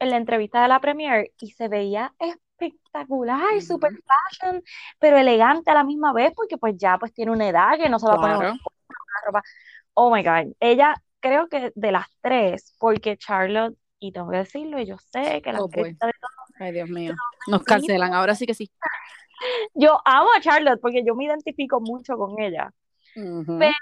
[0.00, 4.62] en la entrevista de la premier y se veía espectacular, super fashion,
[4.98, 8.00] pero elegante a la misma vez porque pues ya pues tiene una edad que no
[8.00, 8.58] se va a poner una
[9.26, 9.42] ropa.
[9.94, 10.52] Oh my God.
[10.60, 15.40] Ella creo que de las tres, porque Charlotte, y tengo que decirlo, y yo sé
[15.42, 17.14] que las Oh, críticas de todo- Ay, Dios mío.
[17.46, 18.70] Nos cancelan, ahora sí que sí.
[19.74, 22.72] Yo amo a Charlotte porque yo me identifico mucho con ella.
[23.14, 23.72] Pero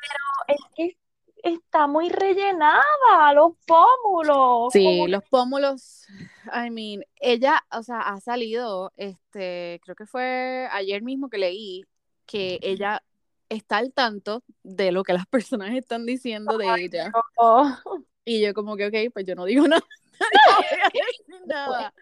[0.48, 0.96] es que
[1.42, 4.72] está muy rellenada, los pómulos.
[4.72, 6.06] Sí, los pómulos,
[6.46, 11.84] I mean, ella, o sea, ha salido, este, creo que fue ayer mismo que leí
[12.26, 13.02] que ella
[13.50, 17.12] está al tanto de lo que las personas están diciendo de ella.
[17.36, 17.70] Oh.
[18.24, 19.82] Y yo como que, ok, pues yo no digo nada,
[20.20, 21.94] no voy a decir nada.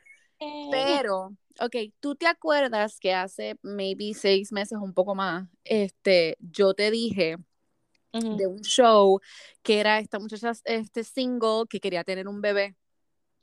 [0.71, 6.75] Pero, ok, ¿tú te acuerdas que hace maybe seis meses, un poco más, este, yo
[6.75, 7.39] te dije
[8.13, 8.37] Ujú.
[8.37, 9.21] de un show
[9.63, 12.77] que era esta muchacha, este single que quería tener un bebé?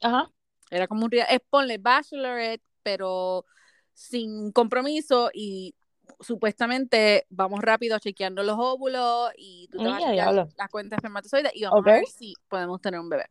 [0.02, 0.32] Ajá.
[0.70, 3.46] Era como un es ponle Bachelorette, pero
[3.94, 5.76] sin compromiso y
[6.20, 10.48] supuestamente vamos rápido chequeando los óvulos y tú te vas a diablo.
[10.58, 11.88] la cuenta de espermatozoides y vamos Ok.
[11.88, 13.26] a ver si podemos tener un bebé.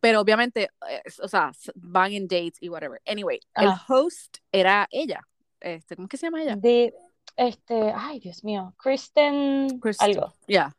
[0.00, 3.00] Pero obviamente, eh, o sea, van en dates y whatever.
[3.06, 3.84] Anyway, el Ajá.
[3.94, 5.20] host era ella.
[5.60, 6.56] Este, ¿Cómo es que se llama ella?
[6.56, 6.94] De,
[7.36, 10.10] este, ay, Dios mío, Kristen, Kristen.
[10.10, 10.34] algo.
[10.46, 10.76] Ya.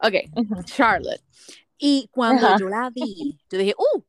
[0.00, 0.62] Ok, Ujú.
[0.64, 1.22] Charlotte.
[1.78, 2.56] Y cuando Ajá.
[2.58, 4.02] yo la vi, yo dije, ¡uh!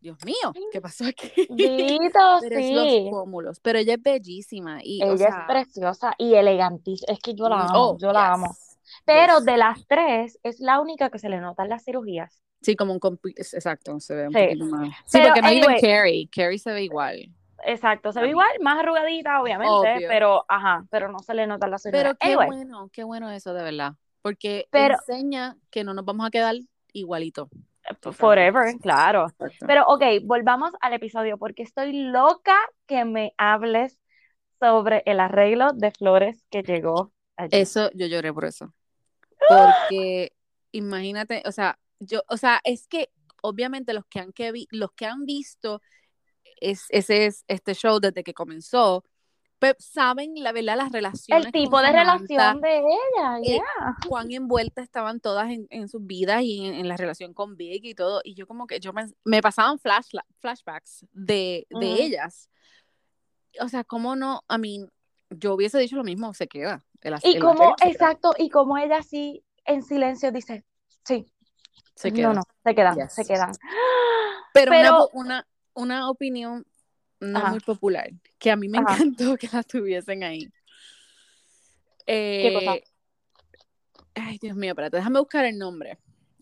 [0.00, 1.30] Dios mío, ¿qué pasó aquí?
[1.50, 2.74] Dito, Pero es sí.
[2.74, 3.60] los pómulos.
[3.60, 4.80] Pero ella es bellísima.
[4.82, 7.12] Y, o Ella sea, es preciosa y elegantísima.
[7.12, 8.56] Es que yo la mm, amo, oh, yo la amo.
[9.04, 9.44] Pero yes.
[9.44, 12.42] de las tres, es la única que se le notan las cirugías.
[12.62, 13.00] Sí, como un
[13.36, 14.40] exacto, se ve un Sí.
[14.42, 14.88] poquito más.
[15.04, 15.80] Sí, Pero, porque no even anyway.
[15.80, 16.28] Carrie.
[16.34, 17.26] Carrie se ve igual.
[17.64, 20.08] Exacto, se ve igual, más arrugadita, obviamente, Obvio.
[20.08, 22.04] pero, ajá, pero no se le notan las cirugías.
[22.04, 23.92] Pero qué Anyway, bueno, qué bueno eso de verdad.
[24.22, 26.56] Porque Pero- enseña que no nos vamos a quedar
[26.94, 27.48] igualito.
[28.12, 29.26] Forever, claro.
[29.28, 29.66] Exacto.
[29.66, 33.98] Pero, ok, volvamos al episodio, porque estoy loca que me hables
[34.58, 37.50] sobre el arreglo de flores que llegó allí.
[37.52, 38.72] Eso, yo lloré por eso.
[39.48, 40.32] Porque
[40.72, 43.10] imagínate, o sea, yo, o sea, es que
[43.42, 45.80] obviamente los que han, que vi- los que han visto
[46.60, 49.04] es, ese es este show desde que comenzó,
[49.78, 51.46] saben la verdad las relaciones.
[51.46, 53.96] El tipo de Samantha, relación de ella, eh, yeah.
[54.08, 57.84] cuán envueltas estaban todas en, en sus vidas y en, en la relación con Big
[57.84, 58.20] y todo.
[58.24, 62.02] Y yo como que yo me, me pasaban flash, flashbacks de, de Ujú.
[62.02, 62.48] ellas.
[63.60, 64.42] O sea, ¿cómo no?
[64.48, 64.90] I mean,
[65.30, 66.82] yo hubiese dicho lo mismo, se queda.
[67.02, 70.64] El, Y el como, exacto, y como ella así en silencio dice,
[71.04, 71.26] sí,
[71.94, 72.28] Se queda.
[72.28, 73.14] no, no, se quedan, Yes.
[73.14, 73.52] se quedan.
[74.52, 76.64] Pero, Pero- una, una, una opinión
[77.20, 77.50] no Ajá.
[77.50, 78.94] muy popular, que a mí me Ajá.
[78.94, 80.48] encantó que la tuviesen ahí.
[82.06, 82.74] ¿Qué cosa?
[82.74, 82.84] Eh,
[84.14, 85.98] Ay, Dios mío, espérate, déjame buscar el nombre.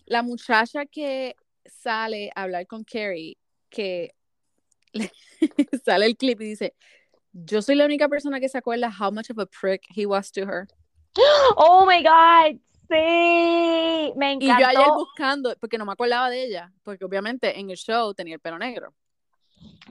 [0.06, 1.36] La muchacha que
[1.66, 3.36] sale a hablar con Carrie,
[3.68, 4.14] que
[4.92, 5.12] le-
[5.84, 6.74] sale el clip y dice,
[7.32, 10.32] yo soy la única persona que se acuerda how much of a prick he was
[10.32, 10.66] to her.
[11.56, 14.94] Oh my God, sí, me Y yo ayer encantó.
[14.94, 18.58] buscando, porque no me acordaba de ella, porque obviamente en el show tenía el pelo
[18.58, 18.94] negro.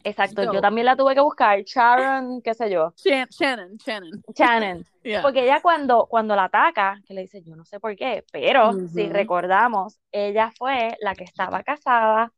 [0.04, 4.24] Exacto, Yo- yo también la tuve que buscar, Sharon, qué sé yo, Shan- Shannon, Shannon.
[4.36, 4.86] Shannon.
[5.04, 5.22] Yeah.
[5.22, 8.74] Porque ella cuando, cuando la ataca, que le dice, yo no sé por qué, pero
[8.90, 12.34] si recordamos, ella fue la que estaba casada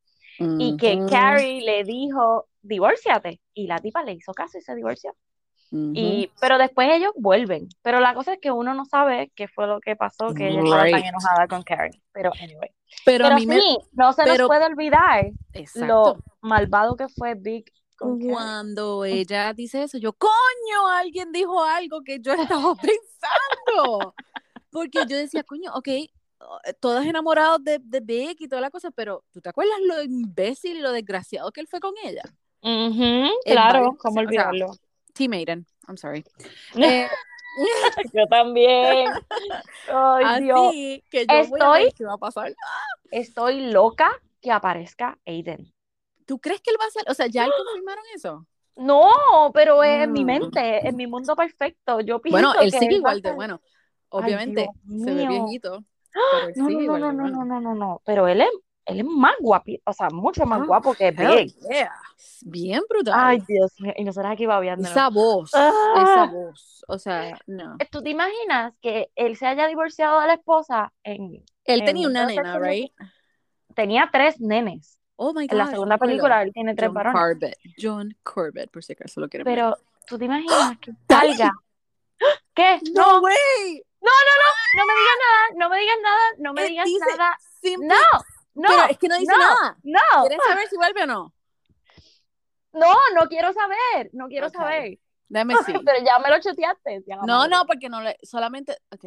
[0.60, 1.00] y que.
[1.10, 3.42] Carrie le dijo, divórciate.
[3.56, 5.16] Y la tipa le hizo caso y se divorció.
[5.72, 7.70] Y, pero después ellos vuelven.
[7.84, 10.62] Pero la cosa es que uno no sabe qué fue lo que pasó, que ella
[10.62, 11.92] estaba tan enojada con Karen.
[12.12, 12.70] Pero anyway.
[13.06, 15.30] Pero, a mí sí, no se nos puede olvidar
[15.76, 22.20] lo malvado que fue Big cuando ella dice eso, yo, coño, alguien dijo algo que
[22.20, 24.14] yo estaba pensando.
[24.72, 25.90] Porque yo decía, coño, ok,
[26.80, 30.78] todos enamorados de, de Big y toda la cosa, pero ¿tú te acuerdas lo imbécil
[30.78, 32.24] y lo desgraciado que él fue con ella?
[33.46, 34.72] claro, ¿cómo olvidarlo?
[35.20, 36.24] Team Aiden, I'm sorry.
[36.76, 37.08] Eh,
[38.14, 39.12] yo también.
[39.92, 40.72] Ay, Así Dios.
[41.10, 42.56] que yo estoy, voy a ver qué va a pasar.
[43.12, 45.74] Estoy loca que aparezca Aiden.
[46.26, 47.04] ¿Tú crees que él va a ser?
[47.10, 48.46] O sea, ¿ya confirmaron eso?
[48.78, 50.28] No, pero es en mi mm.
[50.28, 52.00] mente, en mi mundo perfecto.
[52.00, 53.60] Yo pienso Bueno, él sigue igual de, bueno,
[54.08, 55.84] obviamente se ve viejito.
[56.56, 58.50] Pero no, no, no, no, no, no, no, no, pero él es,
[58.86, 61.56] él es más guapo, o sea, mucho más ah, guapo que Big.
[62.42, 63.14] Bien brutal.
[63.16, 64.88] Ay, Dios mío, y nosotros aquí babeando.
[64.88, 66.30] Esa voz, esa ah.
[66.32, 67.78] voz, o sea, no.
[67.92, 71.44] ¿Tú te imaginas que él se haya divorciado de la esposa en...
[71.66, 72.92] Él tenía una nena, ¿right?
[73.76, 74.98] Tenía tres nenes.
[75.16, 75.52] Oh my God.
[75.52, 77.22] En la segunda película él tiene tres John varones.
[77.22, 77.58] Corbett.
[77.80, 81.52] John Corbett, por si acaso lo quieren Pero, ¿tú te imaginas que salga?
[82.56, 82.80] ¿Qué?
[82.94, 83.84] No, güey.
[84.02, 86.88] No, no, no, no me digas nada, no me digas nada, no me digas
[87.18, 87.38] nada.
[87.82, 88.20] No,
[88.54, 88.70] no.
[88.70, 89.78] Pero es que no dice nada.
[89.84, 90.22] No.
[90.28, 91.34] ¿Quieres saber si vuelve o no?
[92.74, 95.00] No, no quiero saber, no quiero saber.
[95.28, 95.74] Déjame sí.
[95.84, 97.04] Pero ya me lo choteaste.
[97.26, 99.06] No, no, porque no le, solamente, ok.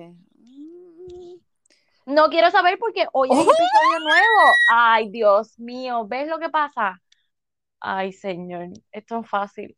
[2.04, 4.52] No quiero saber porque hoy hay un episodio nuevo.
[4.72, 7.00] Ay, Dios mío, ¿ves lo que pasa?
[7.78, 9.76] Ay, señor, esto es fácil.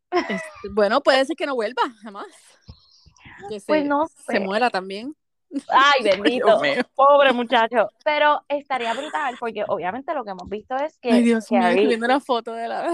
[0.73, 2.27] Bueno, puede ser que no vuelva, jamás.
[3.49, 5.17] Que se, pues no se muera también.
[5.69, 6.61] Ay, bendito.
[6.95, 7.89] Pobre muchacho.
[8.05, 11.11] Pero estaría brutal porque obviamente lo que hemos visto es que.
[11.11, 12.87] Ay, Dios Carrie, mío, viendo una foto de la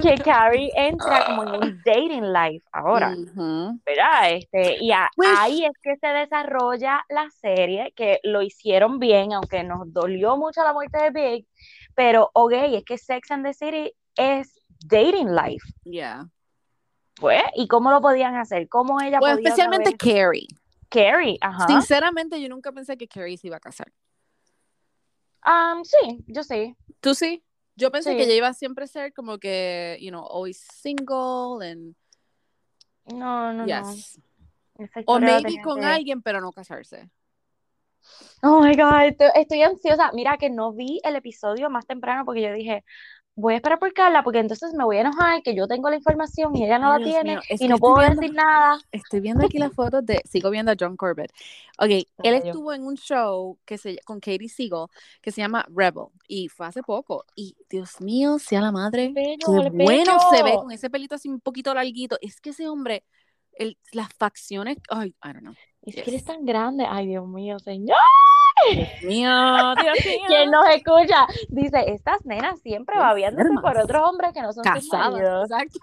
[0.00, 3.14] Que Carrie entra como en un dating life ahora.
[3.14, 4.32] ¿Verdad?
[4.32, 9.62] Este, y pues ahí es que se desarrolla la serie, que lo hicieron bien, aunque
[9.64, 11.46] nos dolió mucho la muerte de Big.
[11.94, 15.64] Pero, ok, es que Sex and the City es dating life.
[15.84, 16.26] Yeah.
[17.18, 18.68] Pues, ¿y cómo lo podían hacer?
[18.68, 20.46] ¿Cómo ella pues especialmente Carrie.
[20.96, 21.66] Carrie, ajá.
[21.66, 23.92] Sinceramente, yo nunca pensé que Carrie se iba a casar.
[25.44, 26.74] Um, sí, yo sí.
[27.00, 27.44] ¿Tú sí?
[27.76, 31.94] Yo pensé que ella iba a siempre ser como que, you know, always single and...
[33.12, 34.18] No, no, yes.
[34.78, 34.88] no.
[35.04, 37.10] O maybe con alguien, pero no casarse.
[38.42, 40.10] Oh my God, estoy, ansiosa.
[40.12, 42.84] Mira que no vi el episodio más temprano porque yo dije,
[43.36, 45.96] voy a esperar por Carla porque entonces me voy a enojar que yo tengo la
[45.96, 48.78] información y ella no la tiene y no puedo decir nada.
[48.90, 51.30] Estoy viendo aquí las fotos de, sigo viendo a John Corbett.
[51.78, 54.86] Ok, él estuvo en un show que se, con Katie Siegel
[55.20, 59.36] que se llama Rebel y fue hace poco y Dios mío, sea la madre, qué
[59.70, 62.16] bueno se ve con ese pelito así un poquito larguito.
[62.22, 63.04] Es que ese hombre,
[63.52, 65.54] el, las facciones, ay, I don't know.
[65.82, 67.96] Es que él es tan grande, ay Dios mío, señor.
[68.74, 70.20] Dios mío, Dios mío.
[70.26, 74.64] Quien nos escucha dice, estas nenas siempre va viéndose por otros hombres que no son
[74.64, 75.50] casados.
[75.50, 75.78] Exacto.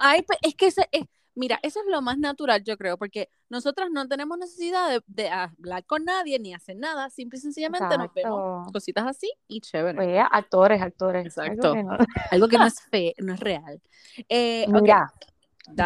[0.00, 0.88] Ay, pues, es que ese,
[1.34, 5.84] mira, eso es lo más natural, yo creo, porque nosotras no tenemos necesidad de, hablar
[5.84, 9.96] con nadie ni hacer nada, simple y sencillamente nos vemos cositas así y chévere.
[9.96, 11.26] Pues, actores, actores.
[11.26, 11.74] Exacto.
[12.30, 13.80] Algo que no, es fe, no es real.
[14.28, 15.12] Eh, mira,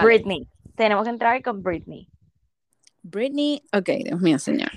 [0.03, 0.49] Britney.
[0.75, 2.09] Tenemos que entrar con Britney.
[3.03, 4.71] Britney, ok, Dios mío, señor.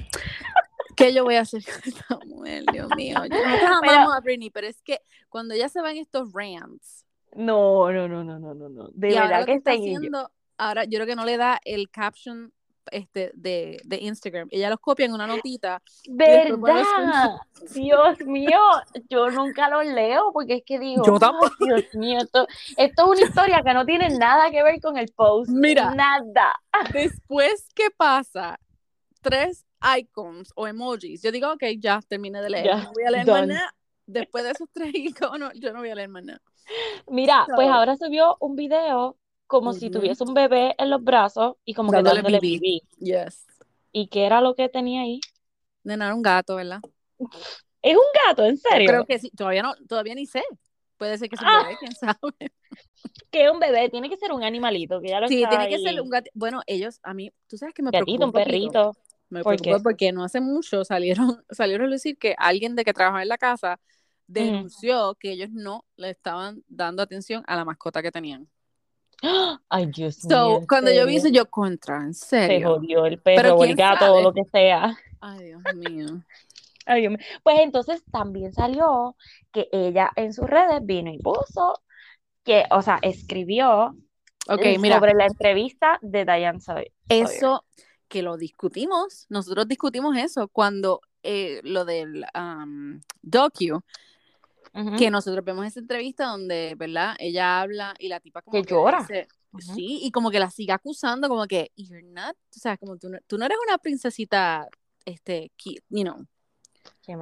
[1.00, 3.18] ¿Qué yo voy a hacer con esta mujer, Dios mío?
[3.30, 7.06] Nosotros amamos a Britney, pero es que cuando ya se van estos rants.
[7.36, 8.90] No, no, no, no, no, no, no.
[8.94, 12.52] De verdad que, está haciendo, ahora yo creo que no le da el caption
[12.92, 14.48] este, de, de, Instagram.
[14.52, 15.82] Ella los copia en una notita.
[16.10, 16.84] ¿Verdad?
[17.74, 18.60] Dios mío,
[19.10, 21.54] yo nunca los leo porque es que digo, yo tampoco.
[21.64, 25.10] Dios mío, esto, esto, es una historia que no tiene nada que ver con el
[25.16, 25.50] post.
[25.52, 26.54] Mira, nada.
[26.92, 28.60] Después, ¿qué pasa?
[29.22, 29.66] Tres
[29.98, 31.22] icons o emojis.
[31.22, 32.78] Yo digo, ok, ya terminé de leer.
[32.78, 33.76] no voy a leer más nada.
[34.06, 36.42] Después de esos tres iconos, yo no voy a leer más nada.
[37.08, 41.74] Mira, pues ahora subió un video como si tuviese un bebé en los brazos y
[41.74, 42.82] como que dándole pipí.
[43.00, 43.48] Yes.
[43.92, 45.20] ¿Y qué era lo que tenía ahí?
[45.84, 46.82] Nena, un gato, ¿verdad?
[47.82, 48.88] ¿Es un gato, en serio?
[48.88, 50.44] creo que sí, todavía no, todavía ni sé.
[50.98, 51.64] Puede ser que sea un ah.
[51.64, 52.18] bebé, quién sabe.
[53.32, 55.80] Que es un bebé, tiene que ser un animalito, que ya lo Sí, tiene que
[55.80, 56.30] ser un gato.
[56.34, 58.96] Bueno, ellos, a mí, tú sabes que me Gatito, un perrito.
[59.30, 63.22] Me ¿Por porque no hace mucho salieron, salieron a decir que alguien de que trabajaba
[63.22, 63.80] en la casa
[64.28, 68.48] denunció que ellos no le estaban dando atención a la mascota que tenían.
[69.70, 70.62] Ay, Dios mío.
[70.68, 72.58] Cuando yo vi eso, yo contra, en serio.
[72.58, 74.96] Se jodió el perro o el gato o lo que sea.
[75.20, 76.24] Ay, Dios mío.
[76.86, 77.26] Ay, Dios mío.
[77.44, 79.16] Pues entonces también salió
[79.52, 81.82] que ella en sus redes vino y puso
[82.44, 83.96] que, o sea, escribió
[84.80, 86.92] mira, sobre la entrevista de Diane Sawyer.
[87.10, 87.66] eso
[88.10, 93.82] que lo discutimos, nosotros discutimos eso cuando eh, lo del um, docu,
[94.74, 94.98] Ujú.
[94.98, 97.16] que nosotros vemos esa entrevista donde, ¿verdad?
[97.20, 99.00] Ella habla y la tipa como Que que llora.
[99.00, 99.28] dice-
[99.60, 103.10] sí, y como que la sigue acusando, como que, you're not, o sea, como tú
[103.10, 104.68] no, tú no eres una princesita,
[105.06, 105.52] este,
[105.90, 106.26] you know,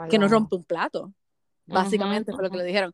[0.09, 1.13] que no rompe un plato.
[1.65, 2.93] Básicamente Ujú, fue lo que le dijeron.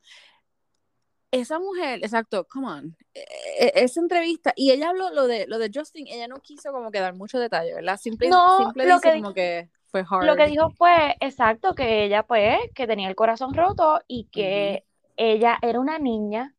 [1.33, 2.95] Esa mujer, exacto, come on.
[3.15, 3.25] e-
[3.59, 6.91] e- Esa entrevista, y ella habló lo de lo de Justin, ella no quiso como
[6.91, 7.97] que dar mucho detalle, ¿verdad?
[7.97, 10.27] Simple, No, simple lo dice que como que fue hard.
[10.27, 14.85] Lo que dijo fue, exacto, que ella pues, que tenía el corazón roto y que
[15.17, 16.55] ella era una niña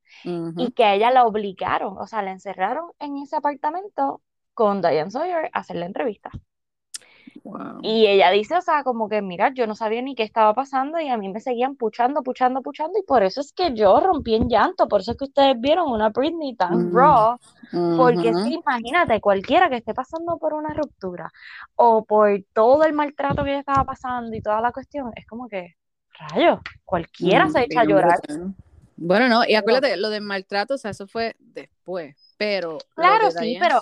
[0.57, 4.23] y que a ella la obligaron, o sea, la encerraron en ese apartamento
[4.55, 6.31] con Diane Sawyer a hacer la entrevista.
[7.45, 7.81] Wow.
[7.83, 10.99] Y ella dice, o sea, como que, mira, yo no sabía ni qué estaba pasando
[10.99, 14.35] y a mí me seguían puchando, puchando, puchando y por eso es que yo rompí
[14.35, 16.97] en llanto, por eso es que ustedes vieron una Britney tan Mm.
[16.97, 17.37] raw,
[17.97, 21.31] porque que imagínate, cualquiera que esté pasando por una ruptura
[21.77, 25.47] o por todo el maltrato que ella estaba pasando y toda la cuestión, es como
[25.47, 25.75] que,
[26.19, 28.19] rayos, cualquiera Mm, se echa a llorar.
[28.27, 28.55] brutal.
[28.97, 33.59] Bueno, no, y acuérdate, lo del maltrato, o sea, eso fue después, pero Claro, sí,
[33.61, 33.81] pero-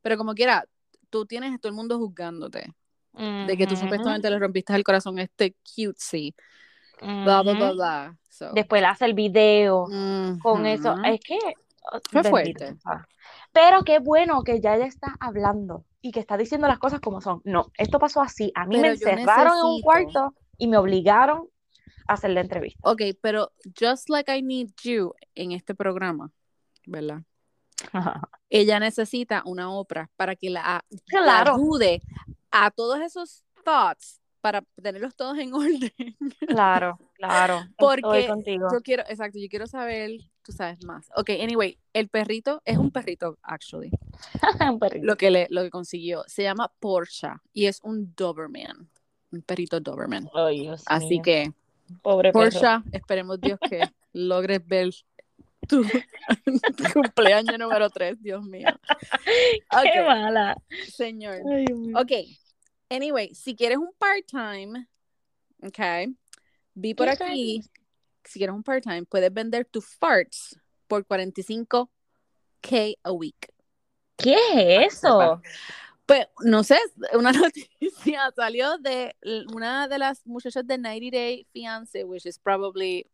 [0.00, 0.64] pero como quiera,
[1.10, 2.72] tú tienes a todo el mundo juzgándote,
[3.16, 6.34] de que tú supuestamente le rompiste el corazón a este cutesy,
[7.00, 8.16] bla, bla, bla, bla.
[8.28, 9.86] So, Después le hace el video.
[10.42, 10.96] con eso.
[11.04, 11.38] Es que
[11.92, 12.76] oh, Fue bendito, fuerte.
[13.52, 17.20] Pero qué bueno que ya ella está hablando y que está diciendo las cosas como
[17.20, 17.40] son.
[17.44, 18.50] No, esto pasó así.
[18.56, 21.48] A mí me Pero encerraron en un necesito- cuarto y me obligaron
[22.08, 22.80] a hacer la entrevista.
[22.82, 26.30] Ok, pero just like I need you en este programa,
[26.86, 27.22] ¿verdad?
[28.50, 31.54] Ella necesita una Oprah para que la, la Claro.
[31.54, 32.02] ayude
[32.56, 35.90] a todos esos thoughts para tenerlos todos en orden.
[36.46, 37.66] Claro, claro.
[37.76, 38.68] Porque Estoy contigo.
[38.72, 40.12] Yo quiero, exacto, yo quiero saber,
[40.44, 41.08] tú sabes más.
[41.16, 43.90] Ok, anyway, el perrito es un perrito, actually,
[44.70, 45.04] Un perrito.
[45.06, 46.22] lo que, le, lo que consiguió.
[46.26, 48.88] Se llama Porsche y es un Doberman,
[49.32, 50.28] un perrito Doberman.
[50.52, 51.22] Dios Así mío.
[51.22, 51.52] que,
[52.02, 52.82] Pobre Porsche, perro.
[52.92, 53.80] esperemos Dios que
[54.12, 54.90] logres ver
[55.66, 55.82] tu
[56.92, 58.68] cumpleaños número 3, Dios mío.
[59.82, 60.56] Qué mala.
[60.92, 61.36] señor.
[61.50, 61.64] Ay.
[61.94, 62.12] Ok,
[62.88, 64.88] anyway, si quieres un part-time,
[65.62, 66.14] ok,
[66.74, 67.62] vi por ¿Qué es aquí,
[68.24, 71.88] si quieres un part-time, puedes vender tus farts por 45k
[73.02, 73.52] a week.
[74.16, 74.36] ¿Qué
[74.84, 75.40] es eso?
[76.06, 76.78] Pues, no sé,
[77.14, 79.16] una noticia salió de
[79.54, 83.06] una de las muchachas de 90 Day Fiance, which is probably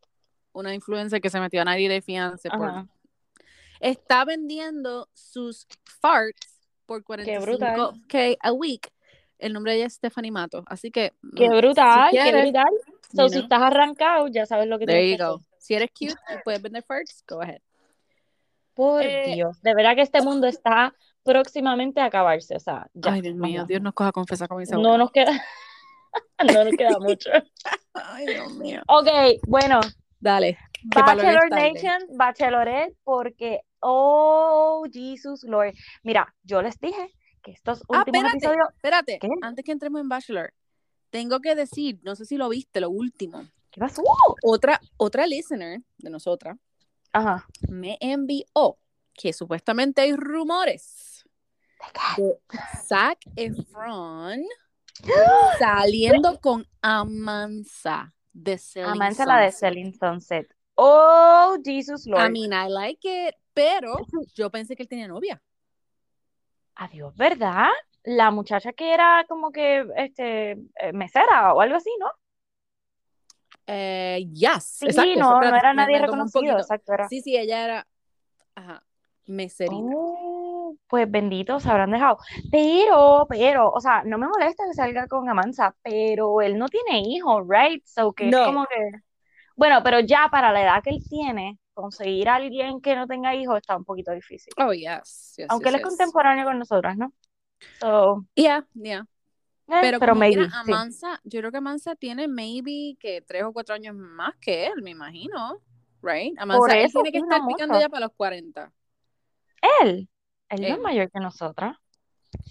[0.53, 2.51] una influencer que se metió a 90 Day Fiance.
[2.51, 2.89] por-
[3.79, 5.69] está vendiendo sus
[6.01, 7.77] farts por Qué brutal.
[7.79, 8.91] 45k a week.
[9.41, 10.63] El nombre de ella es Stephanie Mato.
[10.67, 12.71] Así que, Qué mm, brutal, si qué quieres, brutal.
[13.15, 13.43] So, you si know.
[13.45, 15.35] estás arrancado, ya sabes lo que there tienes you que go.
[15.37, 15.47] hacer.
[15.59, 17.61] Si eres cute y puedes vender farts, go ahead.
[18.75, 23.13] Por Eh, Dios, de verdad que este mundo está próximamente a acabarse, o sea, ya,
[23.13, 23.69] Ay, Dios mío, vamos.
[23.69, 25.33] Dios nos coja confesar con mis no nos queda,
[26.55, 27.31] no nos queda mucho.
[27.95, 28.83] Ay, Dios mío.
[28.89, 29.09] Ok,
[29.47, 29.81] bueno,
[30.21, 30.59] Dale.
[30.85, 31.51] Bachelor.
[31.51, 35.75] Nation, Bachelorette, porque, oh, Jesus Lord.
[36.03, 37.11] Mira, yo les dije
[37.43, 39.19] que estos Ah, últimos espérate, episodios, espérate.
[39.21, 39.29] ¿Qué?
[39.43, 40.55] Antes que entremos en Bachelor,
[41.11, 43.47] tengo que decir, no sé si lo viste, lo último.
[43.71, 44.03] ¿qué pasó?
[44.43, 46.57] Otra, otra listener de nosotras
[47.13, 47.47] Ajá.
[47.69, 48.45] me envió
[49.15, 51.25] que supuestamente hay rumores
[52.17, 52.39] de
[52.87, 54.43] Zac Efron
[55.59, 59.61] saliendo con Amansa de Selling Amansa la de Sunset.
[59.61, 60.55] Selling Sunset.
[60.75, 62.27] Oh, Jesus Lord.
[62.27, 63.95] I mean, I like it, pero
[64.35, 65.43] yo pensé que él tenía novia.
[66.81, 67.69] Adiós, ¿verdad?
[68.05, 72.11] La muchacha que era como que este eh, mesera o algo así, ¿no?
[73.67, 75.19] Eh, yes, Sí, exacto.
[75.19, 77.07] no, no era nadie reconocido, exacto, era.
[77.09, 77.87] Sí, sí, ella era
[78.55, 78.83] ajá,
[79.27, 79.85] meserita.
[79.93, 82.17] Oh, pues bendito, se habrán dejado.
[82.51, 87.01] Pero, pero, o sea, no me molesta que salga con Amansa, pero él no tiene
[87.01, 87.85] hijos, right?
[87.87, 88.45] So que es No.
[88.47, 88.77] como que.
[89.55, 93.35] Bueno, pero ya para la edad que él tiene, conseguir a alguien que no tenga
[93.35, 94.53] hijos está un poquito difícil.
[94.57, 95.89] Oh, yes, yes, Aunque él es yes.
[95.89, 97.13] contemporáneo con nosotras, ¿no?
[97.79, 99.07] So, Yeah, yeah.
[99.69, 100.37] eh, Pero, pero sí.
[100.53, 104.83] Amansa, yo creo que Amansa tiene maybe que tres o cuatro años más que él,
[104.83, 105.61] me imagino.
[106.03, 106.39] Right?
[106.39, 108.73] Amansa, él tiene que estar picando ya para los 40.
[109.83, 110.09] Él,
[110.49, 111.77] él no es mayor que nosotras.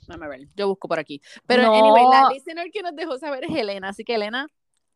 [0.07, 1.21] Déjame ver, yo busco por aquí.
[1.47, 1.73] Pero No.
[1.73, 4.47] anyway, la listener que nos dejó saber es Elena, así que Elena,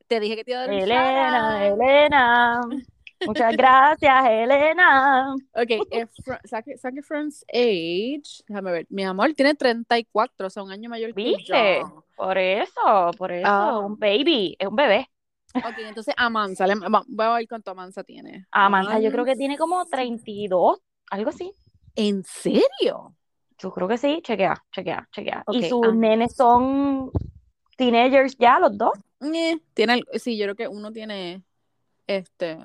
[0.08, 1.66] te dije que te iba a dar Elena.
[1.68, 2.62] Elena.
[3.26, 5.34] Muchas gracias, Elena.
[5.54, 10.90] Ok, Efra- Zac Efron's age, déjame ver, mi amor tiene 34, o sea, un año
[10.90, 11.80] mayor que ¿Viste?
[11.82, 12.04] yo.
[12.16, 13.80] Por eso, por eso, Ah.
[13.80, 15.10] un baby, es un bebé.
[15.56, 18.46] Ok, entonces Amansa, le- va- voy a ver cuánto Amansa tiene.
[18.52, 20.80] Amanda, yo creo que tiene como 32,
[21.12, 21.52] algo así.
[21.96, 23.16] ¿En serio?
[23.60, 25.44] Yo creo que sí, chequea, chequea, chequea.
[25.52, 25.92] Y sus ah.
[25.94, 27.12] nenes son
[27.78, 28.94] teenagers ya, los dos.
[29.22, 31.44] Eh, tiene, sí, yo creo que uno tiene,
[32.08, 32.58] este,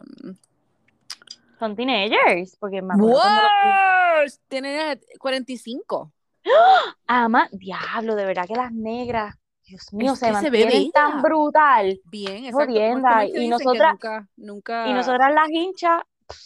[1.59, 3.21] Son teenagers, porque cuando los vi.
[3.21, 4.39] ¡Wow!
[4.49, 6.13] Tiene 45.
[7.07, 9.35] Ama, diablo, de verdad que las negras,
[9.65, 12.01] Dios mío, Es se que se ve mantienen tan brutal.
[12.05, 12.59] Bien, exacto.
[12.59, 14.89] ¿Cómo es- Jodienda, cómo es que y nosotras- nunca, nunca...
[14.89, 16.03] Y nosotras las hinchas,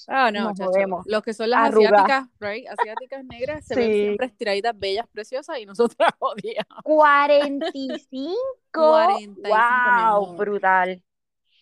[0.06, 0.70] Ah, no, nos chacho.
[1.06, 2.68] Los que son las asiáticas, right?
[2.68, 6.78] Asiáticas negras se ven siempre estiraditas, bellas, preciosas y nosotras odiamos.
[6.84, 8.36] 45.
[8.70, 11.02] 45, mi wow, brutal.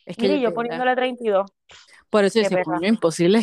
[0.04, 1.50] Es que Mire, yo poniéndole 32.
[2.10, 3.42] Por eso coño, imposible.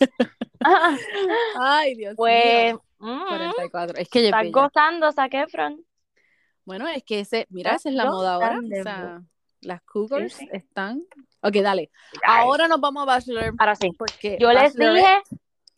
[1.58, 2.82] Ay, Dios Pues, mío.
[2.98, 3.98] mm, 44.
[3.98, 5.84] Es que es estás gozando, Zac Efron.
[6.64, 8.58] Bueno, es que ese, mira, esa es la moda ahora.
[8.58, 9.22] O sea,
[9.60, 10.48] las cougars sí.
[10.52, 11.02] están.
[11.40, 11.90] Ok, dale.
[12.24, 13.54] Ahora nos vamos a Bachelor.
[13.58, 13.90] Ahora sí.
[13.98, 15.22] Porque Yo les dije,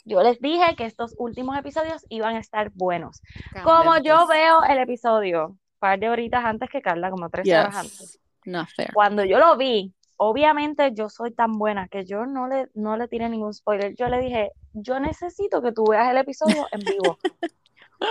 [0.04, 3.22] yo les dije que estos últimos episodios iban a estar buenos.
[3.62, 7.76] Como yo veo el episodio, un par de horitas antes que Carla, como tres horas
[7.76, 8.20] antes.
[8.44, 8.92] Not fair.
[8.92, 13.08] Cuando yo lo vi, obviamente yo soy tan buena que yo no le, no le
[13.08, 13.94] tiré ningún spoiler.
[13.96, 17.18] Yo le dije, yo necesito que tú veas el episodio en vivo.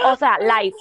[0.05, 0.75] O sea, live.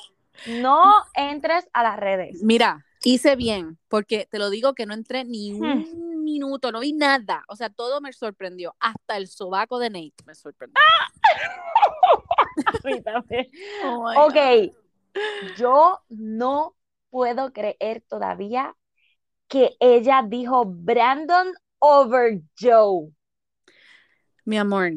[0.47, 2.43] No entres a las redes.
[2.43, 5.85] Mira, hice bien, porque te lo digo que no entré ni Hmm.
[5.95, 7.45] un minuto, no vi nada.
[7.49, 8.75] O sea, todo me sorprendió.
[8.81, 10.81] Hasta el sobaco de Nate me sorprendió.
[13.83, 14.17] Oh God.
[14.29, 14.73] Ok,
[15.57, 16.75] yo no
[17.11, 18.75] puedo creer todavía
[19.53, 23.13] que ella dijo Brandon over Joe.
[24.47, 24.93] Mi amor,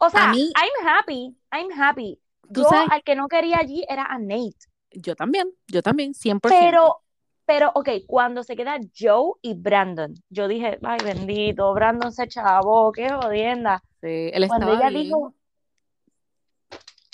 [0.00, 2.18] O sea, mí- I'm happy, I'm happy.
[2.50, 4.56] Tú Yo sabes- al que no quería allí era a Nate.
[4.90, 6.40] yo también, yo también, 100%.
[6.58, 6.96] Pero,
[7.44, 12.90] pero, ok, cuando se queda Joe y Brandon, yo dije, ay, bendito, Brandon se chavó,
[12.90, 13.82] qué jodienda.
[14.00, 15.04] Sí, él Cuando ella bien.
[15.04, 15.34] dijo,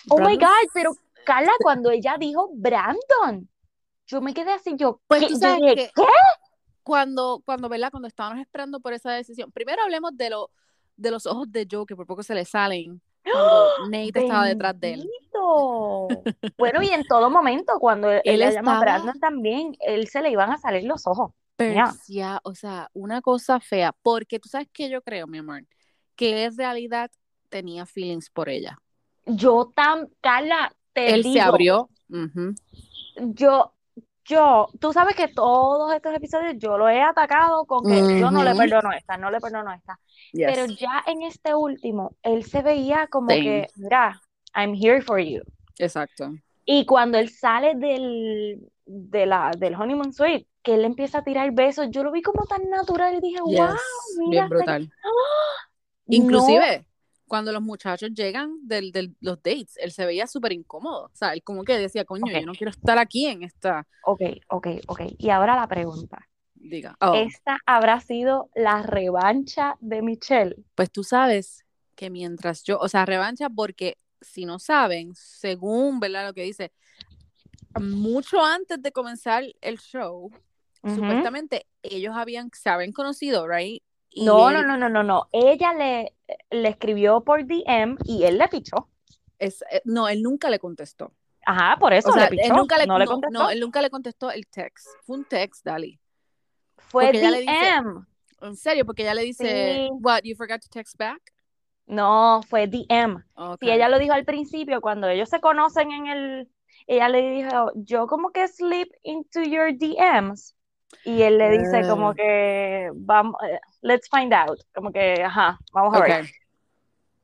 [0.08, 0.92] oh my God, pero
[1.24, 3.48] Carla, cuando ella dijo Brandon,
[4.06, 5.26] yo me quedé así, yo, Pues ¿qué?
[5.28, 6.02] tú Yo sabes dije, que ¿qué?
[6.82, 7.90] Cuando, cuando, ¿verdad?
[7.90, 10.50] Cuando estábamos esperando por esa decisión, primero hablemos de, lo,
[10.96, 14.78] de los ojos de Joe, que por poco se le salen cuando Nate estaba detrás
[14.80, 15.10] de él.
[16.58, 20.06] Bueno, y en todo momento, cuando él, Él le llama a estaba- Brandon también, él
[20.08, 21.32] se le iban a salir los ojos.
[21.56, 25.66] Persia, o sea, una cosa fea, porque tú sabes que yo creo, mi amor,
[26.16, 27.10] que en realidad
[27.48, 28.78] tenía feelings por ella.
[29.26, 31.88] Yo tan, Carla, te Él se abrió.
[33.16, 33.74] yo,
[34.30, 38.42] yo, tú sabes que todos estos episodios yo lo he atacado con que yo no
[38.44, 39.98] le perdono esta, no le perdono esta.
[40.32, 43.42] Pero yes, ya en este último, él se veía como Same.
[43.42, 44.20] que, mira,
[44.54, 45.42] I'm here for you.
[45.78, 46.32] Exacto.
[46.64, 51.50] Y cuando él sale del, de la, del honeymoon suite, que él empieza a tirar
[51.52, 53.76] besos, yo lo vi como tan natural y dije, wow, mira,
[54.30, 54.82] bien brutal.
[54.86, 55.68] que- ¡Ah!
[56.06, 56.86] Inclusive,
[57.30, 61.04] cuando los muchachos llegan de del, los dates, él se veía súper incómodo.
[61.04, 62.40] O sea, él como que decía, coño, Ok.
[62.40, 63.86] yo no quiero estar aquí en esta...
[64.02, 65.00] Ok, ok, ok.
[65.16, 70.56] Y ahora la pregunta, Diga, oh, ¿esta habrá sido la revancha de Michelle?
[70.74, 71.64] pues tú sabes
[71.94, 76.26] que mientras yo, o sea, revancha porque si no saben, según, ¿verdad?
[76.26, 76.72] Lo que dice,
[77.80, 80.32] mucho antes de comenzar el show,
[80.82, 80.94] Ujú.
[80.96, 83.84] supuestamente ellos habían, se habían conocido, ¿right?
[84.10, 85.28] Y No, él- no, no, no, no, no.
[85.32, 86.14] Ella le,
[86.50, 88.88] le escribió por DM y él le pichó.
[89.38, 91.12] es- eh, no, él nunca le contestó.
[91.46, 92.42] Ajá, por eso O sea, le pichó.
[92.44, 93.38] él nunca le, no le contestó.
[93.38, 94.86] no, él nunca le contestó el text.
[95.06, 95.98] Fue un text, Dali.
[96.76, 98.04] Fue porque ella le dice- DM.
[98.42, 99.88] En serio, porque ella le dice, Sí.
[100.02, 101.20] what, you forgot to text back?
[101.86, 103.22] No, fue DM.
[103.34, 103.58] Ok.
[103.60, 106.48] Sí, ella lo dijo al principio, cuando ellos se conocen en el,
[106.86, 110.54] ella le dijo, yo como que slip into your DMs.
[111.04, 114.58] Y él le dice como que, vamos, eh, let's find out.
[114.74, 116.26] Como que, ajá, vamos a ver.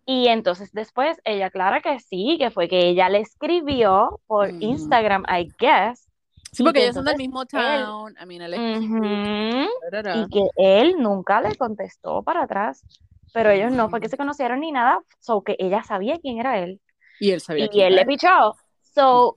[0.08, 4.62] Y entonces después ella aclara que sí, que fue que ella le escribió por Mm.
[4.62, 6.08] Instagram, I guess.
[6.52, 8.14] Sí, porque que ellos son del mismo él- town.
[8.22, 10.16] I mean, tarara.
[10.16, 12.84] Y que él nunca le contestó para atrás.
[13.32, 14.10] Pero ellos no fue que Mm.
[14.10, 16.80] se conocieron ni nada, so que ella sabía quién era él.
[17.20, 18.54] Y él sabía Y quién él era le pichó.
[18.80, 19.34] So,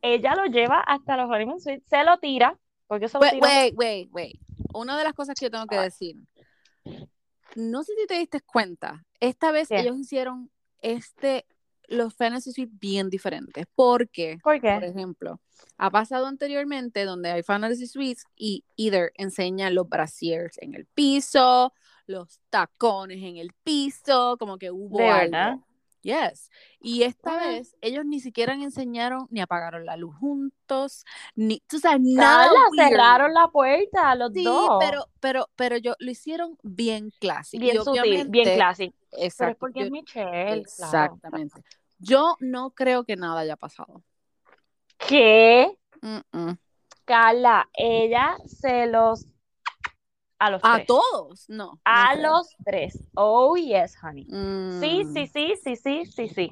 [0.00, 2.56] ella lo lleva hasta los honeymoon suites, se lo tira,
[2.88, 4.40] porque se lo Wait, wait, wait, wait.
[4.74, 5.82] Una de las cosas que yo tengo que Ah.
[5.82, 6.16] decir.
[7.54, 9.04] No sé si te diste cuenta.
[9.20, 9.80] Esta vez ¿Qué?
[9.80, 11.46] ellos hicieron este,
[11.88, 13.66] los Fantasy Suite bien diferentes.
[13.74, 14.74] Porque, ¿Por qué?
[14.74, 15.40] por ejemplo,
[15.76, 21.72] ha pasado anteriormente donde hay Fantasy Suites y either enseñan los brasiers en el piso,
[22.06, 25.32] los tacones en el piso, como que hubo ¿De algo.
[25.32, 25.56] verdad?
[26.08, 26.50] Yes.
[26.80, 27.48] Y esta Ah.
[27.48, 31.04] vez ellos ni siquiera enseñaron ni apagaron la luz juntos,
[31.34, 34.78] ni, tú sabes, nada cerraron la puerta los Sí, dos.
[34.80, 37.60] pero, pero, pero yo lo hicieron bien clásico.
[37.60, 38.94] bien sutil, bien clásico.
[39.10, 39.56] Pero Exacto.
[39.60, 40.62] porque es Michelle, claro.
[40.62, 41.62] exactamente.
[41.98, 44.02] Yo no creo que nada haya pasado.
[44.96, 45.76] ¿Qué?
[46.00, 46.58] Mm, mm.
[47.04, 49.26] Carla, ella se los
[50.38, 50.86] a los A tres.
[50.86, 51.80] todos, no.
[51.84, 52.98] A los tres.
[53.14, 54.26] Oh, yes, honey.
[54.68, 56.50] Sí, Mm, sí, sí, sí, sí, sí, sí.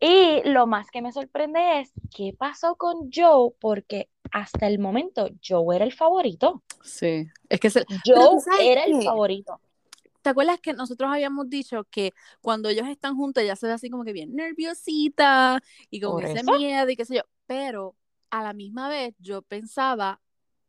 [0.00, 5.28] Y lo más que me sorprende es qué pasó con Joe, porque hasta el momento
[5.46, 6.62] Joe era el favorito.
[6.82, 7.28] sí.
[7.48, 9.60] Es que se- Joe era el favorito.
[10.22, 13.90] ¿Te acuerdas que nosotros habíamos dicho que cuando ellos están juntos ella se ve así
[13.90, 17.22] como que bien nerviosita y con Por ese miedo y qué sé yo?
[17.46, 17.96] Pero
[18.30, 20.20] a la misma vez yo pensaba,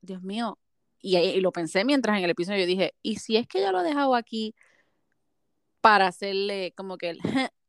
[0.02, 0.60] Dios mío,
[1.04, 3.72] y, y lo pensé mientras en el episodio yo dije, ¿y si es que ella
[3.72, 4.56] lo ha dejado aquí
[5.82, 7.20] para hacerle como que el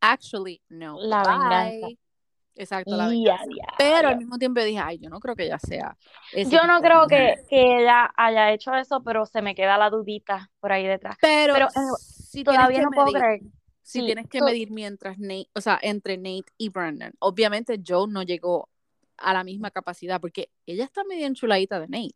[0.01, 1.87] actually no, La venganza.
[1.89, 1.99] bye"?
[2.57, 3.45] Exacto, la venganza.
[3.77, 5.97] Pero al mismo tiempo yo dije, ay, yo no creo que ella sea.
[6.33, 7.35] Yo no creo mujer".
[7.41, 11.17] que, que ella haya hecho eso, pero se me queda la dudita por ahí detrás.
[11.21, 13.41] Pero, Pero, eh, si Todavía no puedo medir- creer.
[13.83, 17.13] si Sí, tienes que medir mientras Nate, o sea, entre Nate y Brandon.
[17.19, 18.69] Obviamente Joe no llegó
[19.17, 22.15] a la misma capacidad porque ella está medio enchuladita de Nate.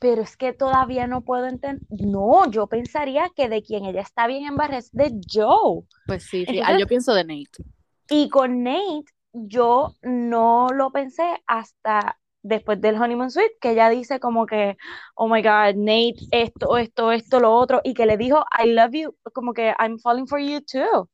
[0.00, 1.86] Pero es que todavía no puedo entender.
[1.90, 5.84] No, yo pensaría que de quien ella está bien en barra es de Joe.
[6.06, 6.60] Pues sí, sí.
[6.64, 7.64] Ah, yo pienso de Nate.
[8.08, 14.20] Y con Nate, yo no lo pensé hasta después del Honeymoon Suite, que ella dice
[14.20, 14.76] como que,
[15.14, 18.92] oh my God, Nate, esto, esto, esto, lo otro, y que le dijo, I love
[18.92, 21.08] you, como que I'm falling for you too.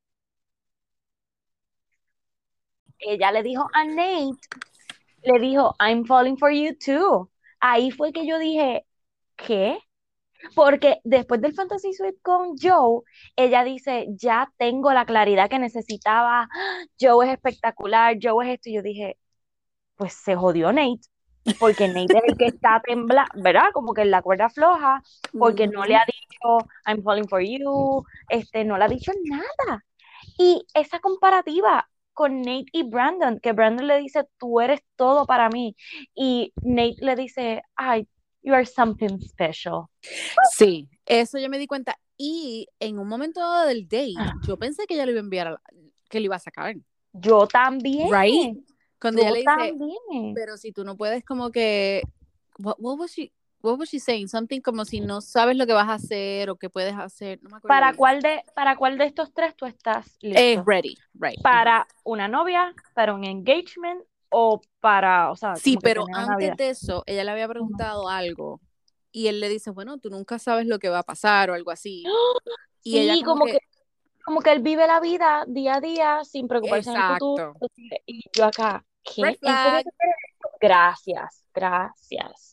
[2.99, 4.39] Ella le dijo a Nate,
[5.23, 7.32] le dijo, I'm falling for you too.
[7.65, 8.85] Ahí fue que yo dije,
[9.37, 9.79] ¿qué?
[10.57, 13.03] Porque después del Fantasy Suite con Joe,
[13.37, 16.49] ella dice, ya tengo la claridad que necesitaba,
[17.01, 19.17] Joe es espectacular, Joe es esto, y yo dije,
[19.95, 21.03] pues se jodió Nate,
[21.61, 23.67] porque Nate es el que está temblando, ¿verdad?
[23.73, 25.01] Como que en la cuerda floja,
[25.39, 29.85] porque no le ha dicho, I'm falling for you, este, no le ha dicho nada.
[30.37, 35.49] Y esa comparativa con Nate y Brandon, que Brandon le dice, tú eres todo para
[35.49, 35.75] mí,
[36.15, 38.07] y Nate le dice, ay,
[38.43, 39.85] you are something special.
[40.53, 41.97] Sí, eso yo me di cuenta.
[42.17, 44.35] Y en un momento dado del date, Ah.
[44.47, 45.63] yo pensé que ella le iba a enviar, a la-
[46.09, 46.75] que le iba a sacar.
[47.13, 48.09] Yo también.
[48.13, 48.59] Right?
[49.01, 50.35] Cuando Yo ella le dice, también.
[50.35, 52.03] pero si tú no puedes como que,
[52.59, 53.33] what, what was she,
[53.63, 54.29] what was she saying?
[54.29, 57.39] Something como si no sabes lo que vas a hacer o qué puedes hacer.
[57.43, 57.97] No me acuerdo ¿Para bien.
[57.97, 60.41] cuál de, para cuál de estos tres tú estás listo?
[60.41, 61.41] Eh, ready, right.
[61.43, 67.05] ¿Para una novia, para un engagement o para, o sea, Sí, pero antes de eso,
[67.07, 68.61] ella le había preguntado algo
[69.13, 71.71] y él le dice, bueno, tú nunca sabes lo que va a pasar o algo
[71.71, 72.05] así.
[72.85, 73.59] Y Sí, ella como, como que, que,
[74.25, 77.55] como que él vive la vida día a día sin preocuparse en el futuro.
[77.61, 77.97] Exacto.
[78.07, 79.37] Y yo acá, ¿qué?
[80.61, 82.52] Gracias, gracias.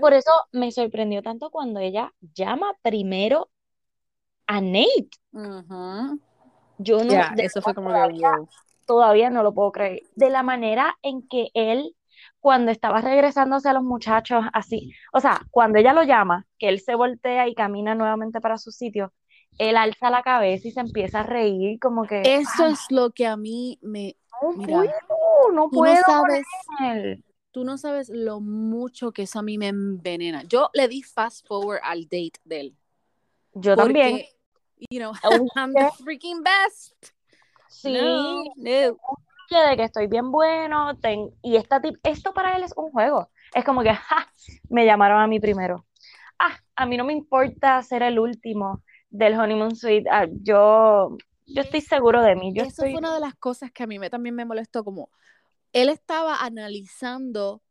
[0.00, 3.50] Por eso me sorprendió tanto cuando ella llama primero
[4.46, 5.10] a Nate.
[6.78, 8.48] Yo no, Ya, de eso fue como que, wow.
[8.86, 10.02] todavía no lo puedo creer.
[10.14, 11.94] De la manera en que él,
[12.40, 16.80] cuando estaba regresándose a los muchachos, así, o sea, cuando ella lo llama, que él
[16.80, 19.12] se voltea y camina nuevamente para su sitio,
[19.58, 23.10] él alza la cabeza y se empieza a reír, como que, Eso "Ah, es lo
[23.10, 26.46] que a mí me, no mira, puedo, no no puedo con sabes,
[26.94, 27.24] él".
[27.52, 30.42] Tú no sabes lo mucho que eso a mí me envenena.
[30.44, 32.76] Yo le di fast forward al date de él.
[33.54, 34.10] Yo también.
[34.12, 34.28] Porque,
[34.90, 35.12] you know,
[35.56, 37.12] I'm the freaking best.
[37.68, 38.96] Sí, No, no.
[39.50, 43.30] de que estoy bien bueno, ten- y esta tip, esto para él es un juego.
[43.54, 44.30] Es como que, ja,
[44.68, 45.86] me llamaron a mí primero.
[46.38, 50.08] Ah, a mí no me importa ser el último del honeymoon suite.
[50.10, 52.52] Ah, yo, yo estoy seguro de mí.
[52.54, 54.84] Yo Eso estoy, fue una de las cosas que a mí me, también me molestó,
[54.84, 55.10] como
[55.72, 57.62] él estaba analizando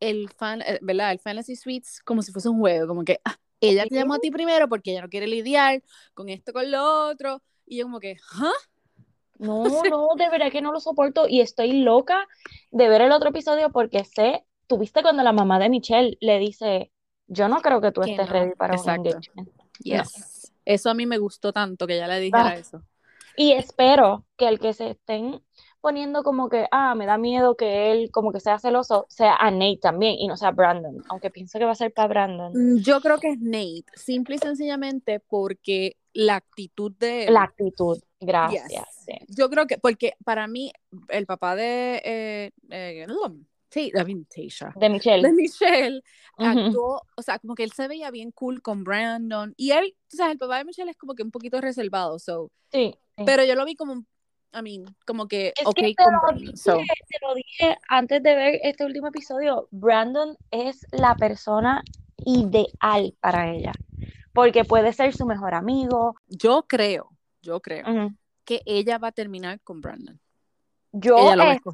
[0.00, 1.12] el fan, eh, ¿verdad?
[1.12, 4.18] El Fantasy Suites como si fuese un juego, como que ah, ella te llamó a
[4.18, 5.82] ti primero porque ella no quiere lidiar
[6.12, 8.50] con esto, con lo otro, y yo como que, ¿ah?
[9.38, 12.26] no, no, de verdad que no lo soporto y estoy loca
[12.70, 16.90] de ver el otro episodio porque sé, tuviste cuando la mamá de Michelle le dice,
[17.26, 19.08] yo no creo que tú Que estés no, ready para un exacto.
[19.08, 19.48] engagement.
[19.80, 20.52] Yes.
[20.64, 22.56] Eso a mí me gustó tanto que ella le dijera Ah.
[22.56, 22.82] eso.
[23.36, 25.42] Y espero que el que se estén
[25.84, 29.50] poniendo como que, ah, me da miedo que él como que sea celoso, sea a
[29.50, 32.52] Nate también y no sea Brandon, aunque pienso que va a ser para Brandon.
[32.54, 37.34] Mm, Yo creo que es Nate, simple y sencillamente porque la actitud de él.
[37.34, 38.66] La actitud, gracias.
[38.70, 39.04] Yes.
[39.04, 39.12] sí.
[39.28, 40.72] Yo creo que, porque para mí,
[41.10, 42.00] el papá de.
[42.02, 43.06] Eh, eh.
[43.74, 45.22] De Michelle.
[45.22, 46.02] De Michelle
[46.38, 49.52] actuó, o sea, como que él se veía bien cool con Brandon.
[49.56, 52.50] Y él, o sea, el papá de Michelle es como que un poquito reservado, so.
[52.72, 53.24] Sí, sí.
[53.26, 54.06] Pero yo lo vi como, un-
[54.54, 56.76] I mean, como que, Es ok, que te con lo, Brandon, dije, so.
[56.76, 61.82] te lo dije antes de ver este último episodio, Brandon es la persona
[62.24, 63.72] ideal para ella,
[64.32, 66.14] porque puede ser su mejor amigo.
[66.28, 67.10] Yo creo,
[67.42, 68.12] yo creo
[68.44, 70.20] que ella va a terminar con Brandon.
[70.92, 71.16] Yo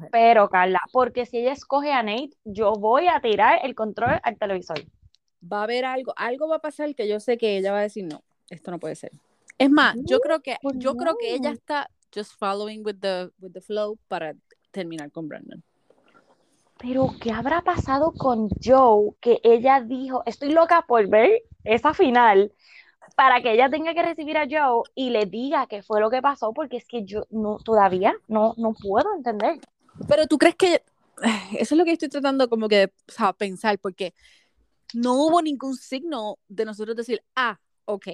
[0.01, 4.37] espero, Carla, porque si ella escoge a Nate, yo voy a tirar el control al
[4.37, 4.83] televisor.
[5.41, 7.83] Va a haber algo, algo va a pasar que yo sé que ella va a
[7.83, 9.11] decir, no, esto no puede ser.
[9.59, 13.31] Es más, yo creo que, pues yo creo que ella está just following with the,
[13.39, 14.35] with the flow para
[14.71, 15.63] terminar con Brandon.
[16.77, 19.11] Pero, ¿qué habrá pasado con Joe?
[19.19, 22.51] Que ella dijo, estoy loca por ver esa final
[23.15, 26.21] para que ella tenga que recibir a Joe y le diga qué fue lo que
[26.21, 29.59] pasó, porque es que yo no, todavía no, no puedo entender.
[30.07, 30.83] Pero tú crees que,
[31.53, 34.15] eso es lo que estoy tratando como que de o sea, pensar, porque
[34.93, 38.07] no hubo ningún signo de nosotros decir, ah, ok,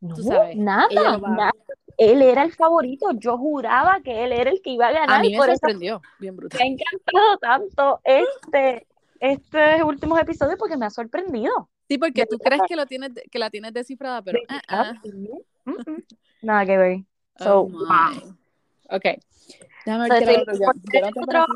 [0.00, 1.52] No, Tú sabes, nada, nada.
[2.00, 3.10] Él era el favorito.
[3.12, 5.18] Yo juraba que él era el que iba a ganar.
[5.18, 6.58] a mí me por eso sorprendió, bien brutal.
[6.58, 8.86] me ha encantado tanto este,
[9.20, 11.68] este últimos episodios porque me ha sorprendido.
[11.88, 14.92] Sí, porque tú crees que lo tienes, que la tienes descifrada, pero ah, ah.
[15.04, 16.04] Mm, mm.
[16.42, 16.98] Nada que ver.
[17.40, 17.76] Oh So, my.
[17.84, 18.36] wow.
[18.92, 19.04] Ok.
[19.84, 21.46] Déjame So, ver sí, no otro-.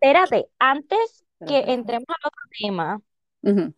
[0.00, 3.00] Espérate, antes que entremos al otro tema,
[3.42, 3.74] Ujú.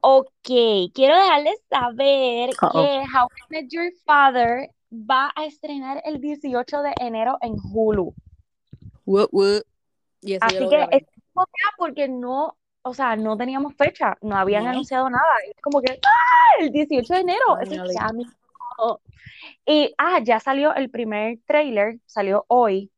[0.00, 2.72] ok, quiero dejarles saber Uh-oh.
[2.72, 8.14] que How I Met Your Father va a estrenar el 18 de enero en Hulu.
[10.22, 10.88] Y Así que ver.
[10.92, 15.34] estamos acá porque no, o sea, no teníamos fecha, no habían anunciado nada.
[15.46, 16.62] Y es como que, ¡ah!
[16.62, 17.58] El 18 de enero,
[17.92, 18.10] ya.
[19.66, 22.90] Y, ah, ya salió el primer trailer, salió hoy.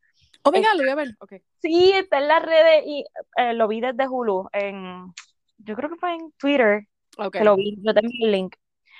[0.42, 1.16] Oh, venga, lo voy a ver.
[1.20, 1.34] Ok.
[1.60, 3.04] Sí, está en las redes y
[3.36, 5.12] eh, lo vi desde Hulu, en,
[5.58, 6.88] yo creo que fue en Twitter
[7.18, 7.34] Ok.
[7.34, 8.56] que lo vi, yo tengo el link.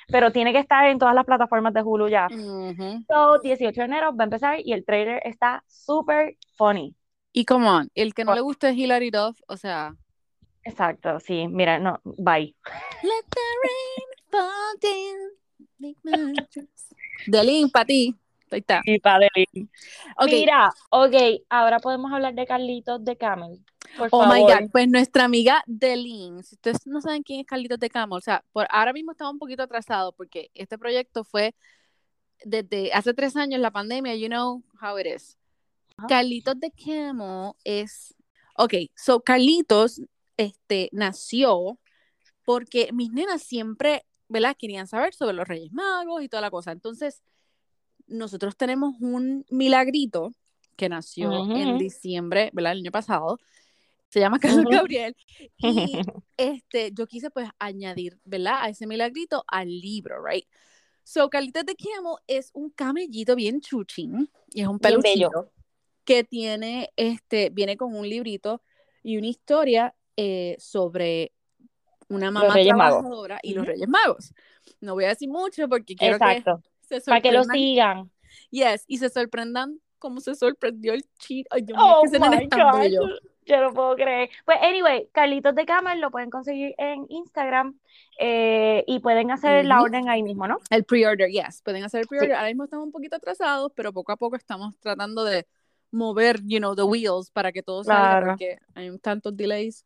[0.09, 2.29] Pero tiene que estar en todas las plataformas de Hulu ya.
[2.31, 3.05] Ujú.
[3.09, 6.95] So, 18 de enero va a empezar y el trailer está súper funny.
[7.33, 8.35] Y come on, el que no Oh.
[8.35, 9.95] le guste es Hilary Duff, o sea.
[10.65, 12.55] Exacto, sí, mira, no, bye.
[13.03, 15.31] Let the rain fall down,
[15.79, 16.13] make my
[16.53, 16.95] dreams.
[17.27, 18.15] Delin, para ti.
[18.53, 18.81] Ahí está.
[18.85, 19.71] Y Padelín.
[20.17, 20.27] Ok.
[20.29, 21.15] Mira, ok,
[21.49, 23.65] ahora podemos hablar de Carlitos de Camel.
[23.97, 24.41] Por Oh my.
[24.43, 28.21] God, pues nuestra amiga Delin, si ustedes no saben quién es Carlitos de Camel, o
[28.21, 31.55] sea, por ahora mismo estaba un poquito atrasado porque este proyecto fue
[32.45, 35.39] desde hace tres años la pandemia, you know how it is.
[36.09, 38.15] Carlitos de Camel es,
[38.57, 40.01] ok, so Carlitos
[40.37, 41.79] este, nació
[42.45, 44.57] porque mis nenas siempre, ¿verdad?
[44.59, 46.73] Querían saber sobre los Reyes Magos y toda la cosa.
[46.73, 47.23] Entonces,
[48.13, 50.33] nosotros tenemos un milagrito
[50.77, 51.79] que nació en Ujú.
[51.79, 52.73] diciembre, ¿verdad?
[52.73, 53.39] El año pasado.
[54.09, 54.67] Se llama Carlos.
[54.71, 55.17] Gabriel.
[55.59, 56.01] Y
[56.37, 58.59] este, yo quise pues añadir, ¿verdad?
[58.63, 60.47] A ese milagrito al libro, right?
[61.05, 65.53] So, Carlitos de Camel es un camellito bien chuchín y es un peluchito
[66.05, 68.63] que tiene, este, viene con un librito
[69.03, 71.33] y una historia eh, sobre
[72.09, 72.67] una mamá Magos.
[72.67, 73.67] trabajadora y los.
[73.67, 74.35] Reyes Magos.
[74.81, 76.69] No voy a decir mucho porque quiero Exacto, que
[77.01, 78.11] se para que lo sigan.
[78.51, 81.49] Yes, y se sorprendan como se sorprendió el chito.
[81.53, 83.01] Ay, Dios mío, Oh nene my God, bello.
[83.47, 84.31] yo no puedo creer.
[84.45, 87.79] Pues, anyway, Carlitos de Camel lo pueden conseguir en Instagram
[88.19, 89.85] eh, y pueden hacer la Ujú.
[89.85, 90.59] orden ahí mismo, ¿no?
[90.71, 92.35] El pre-order, yes, pueden hacer el pre-order.
[92.35, 95.47] Ahora mismo estamos un poquito atrasados, pero poco a poco estamos tratando de
[95.93, 98.27] mover, you know, the wheels para que todo salga Claro.
[98.31, 99.85] porque hay tantos delays.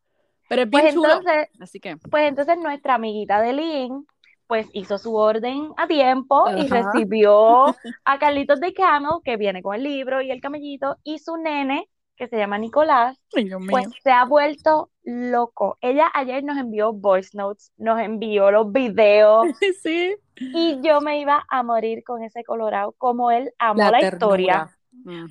[0.49, 4.07] Pero es bien Pues chulo, entonces, así que pues entonces nuestra amiguita de Lynn,
[4.47, 7.65] pues hizo su orden a tiempo y recibió
[8.05, 11.89] a Carlitos de Camel, que viene con el libro y el camellito, y su nene,
[12.15, 15.77] que se llama Nicolás, Ay, pues se ha vuelto loco.
[15.81, 19.47] Ella ayer nos envió voice notes, nos envió los videos,
[19.83, 20.15] sí.
[20.35, 24.69] y yo me iba a morir con ese colorado, como él amó La historia,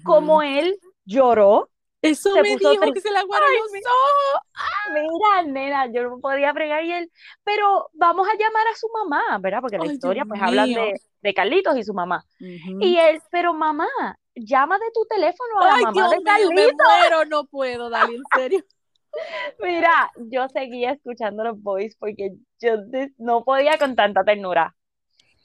[0.05, 1.69] como él lloró.
[2.03, 4.41] Eso se me puso dijo que se le aguaron Ay, los mi- ojos.
[4.93, 7.11] Mira, nena, yo no podía fregar y él,
[7.43, 9.61] pero vamos a llamar a su mamá, ¿verdad?
[9.61, 10.81] Porque la Ay, historia, Dios pues hablan mío.
[10.83, 12.25] de, de Carlitos y su mamá.
[12.39, 13.89] Y él, pero mamá,
[14.35, 16.87] llama de tu teléfono a la Ay, mamá Dios de mío, me Carlitos.
[17.01, 18.65] muero, no puedo, Dali, en serio.
[19.61, 22.75] Mira, yo seguía escuchando los boys porque yo
[23.19, 24.75] no podía con tanta ternura.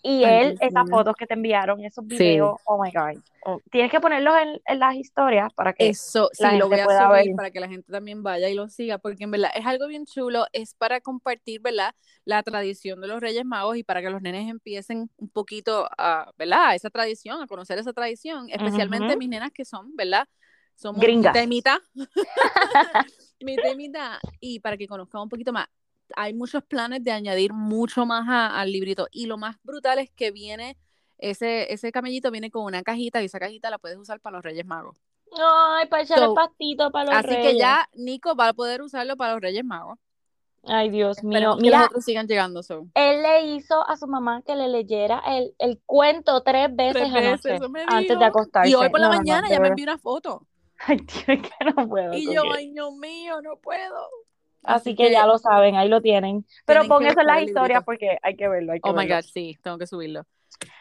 [0.04, 2.08] Y Ay, él, esas fotos que te enviaron, esos Sí.
[2.08, 3.22] videos, oh my God.
[3.43, 6.70] Oh, tienes que ponerlos en, en las historias para que Eso, sí, la lo gente
[6.70, 7.36] voy a pueda subir ver.
[7.36, 10.06] para que la gente también vaya y lo siga, porque en verdad es algo bien
[10.06, 11.93] chulo, es para compartir, ¿verdad?
[12.26, 16.32] La tradición de los Reyes Magos y para que los nenes empiecen un poquito a,
[16.38, 16.76] ¿verdad?
[16.76, 19.20] Esa tradición, a conocer esa tradición, especialmente Ujú.
[19.20, 20.28] mis nenas que son, ¿verdad?
[20.76, 21.32] Somos Gringas.
[21.32, 21.78] mitad y mitad.
[23.39, 24.20] mitad y mitad.
[24.39, 25.68] Y para que conozcan un poquito más.
[26.16, 29.07] Hay muchos planes de añadir mucho más a- al librito.
[29.12, 30.78] Y lo más brutal es que viene,
[31.18, 34.43] ese, ese camellito viene con una cajita y esa cajita la puedes usar para los
[34.43, 34.97] Reyes Magos.
[35.34, 37.59] Ay, para echar So, el pastito para los Así que reyes.
[37.59, 39.97] ya Nico va a poder usarlo para los Reyes Magos.
[40.64, 41.55] Ay, Dios mío.
[41.57, 42.62] Que Mira, los otros sigan llegando.
[42.62, 42.86] So.
[42.93, 47.14] él le hizo a su mamá que le leyera el, el cuento tres veces Tres
[47.14, 48.70] veces, anoche antes de acostarse.
[48.70, 50.45] Y hoy por la No, no, no, mañana de ya me envió una foto.
[50.86, 54.07] Ay, tío, que no puedo Y yo, ay, Dios mío, no puedo.
[54.64, 56.45] Así que ya lo saben, ahí lo tienen.
[56.66, 59.16] Pero pónganse en las historias porque hay que verlo, hay que Oh my verlo.
[59.16, 60.22] God, sí, tengo que subirlo.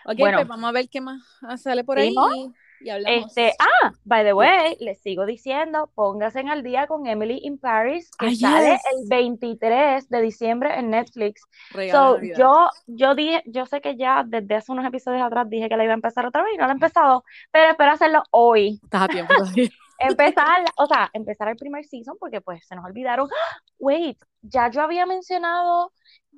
[0.04, 0.38] Ok, Bueno.
[0.38, 1.22] pues vamos a ver qué más
[1.56, 2.54] sale por ahí ¿Seguimos?
[2.82, 3.26] y hablamos.
[3.26, 8.10] Este, ah, by the way, les sigo diciendo, pónganse al día con Emily in Paris,
[8.18, 8.80] que Ah, sale yes.
[9.02, 11.42] el 23 de diciembre en Netflix.
[11.90, 15.76] So, yo, yo dije, yo sé que ya desde hace unos episodios atrás dije que
[15.78, 18.80] la iba a empezar otra vez y no la he empezado, pero espero hacerlo hoy.
[18.82, 19.68] Estás a tiempo todavía.
[20.00, 23.28] Empezar, o sea, empezar el primer season porque pues se nos olvidaron.
[23.30, 23.58] ¡Ah!
[23.78, 25.92] Wait, ya yo había mencionado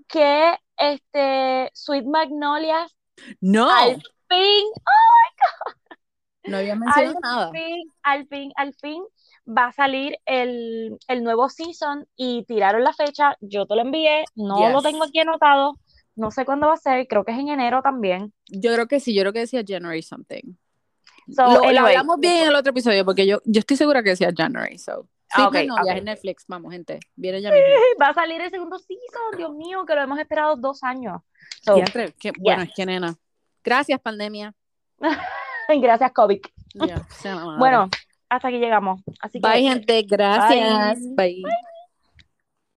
[0.09, 2.97] que este Sweet Magnolias
[3.41, 3.97] No, al
[4.29, 4.65] fin,
[6.47, 7.51] no había mencionado al nada.
[7.53, 9.03] fin, al fin, al fin
[9.47, 14.25] va a salir el, el nuevo season y tiraron la fecha, yo te lo envié,
[14.35, 15.75] no lo tengo aquí anotado,
[16.15, 18.33] no sé cuándo va a ser, creo que es en enero también.
[18.49, 20.55] Yo creo que sí, yo creo que decía January something.
[21.31, 24.11] So, lo, lo hablamos bien en el otro episodio porque yo, yo estoy segura que
[24.11, 24.79] decía January.
[24.79, 25.09] So.
[25.35, 25.99] Ah, Sweet ok, Magnolias ok.
[25.99, 27.01] en Netflix, vamos, gente.
[27.17, 27.67] Viene ya mismo.
[28.01, 31.23] Va a salir el segundo season, Dios mío, que lo hemos esperado dos años.
[31.63, 31.77] So,
[32.21, 32.71] qué- bueno, yes.
[32.71, 33.15] es que nena.
[33.65, 34.55] Gracias, pandemia.
[35.81, 36.41] gracias, COVID.
[36.75, 37.59] Madre.
[37.59, 37.89] Bueno,
[38.29, 39.01] hasta aquí llegamos.
[39.21, 40.03] Así que Bye, gente.
[40.03, 40.99] Gracias.
[41.01, 41.43] Bye.
[41.43, 41.72] Bye.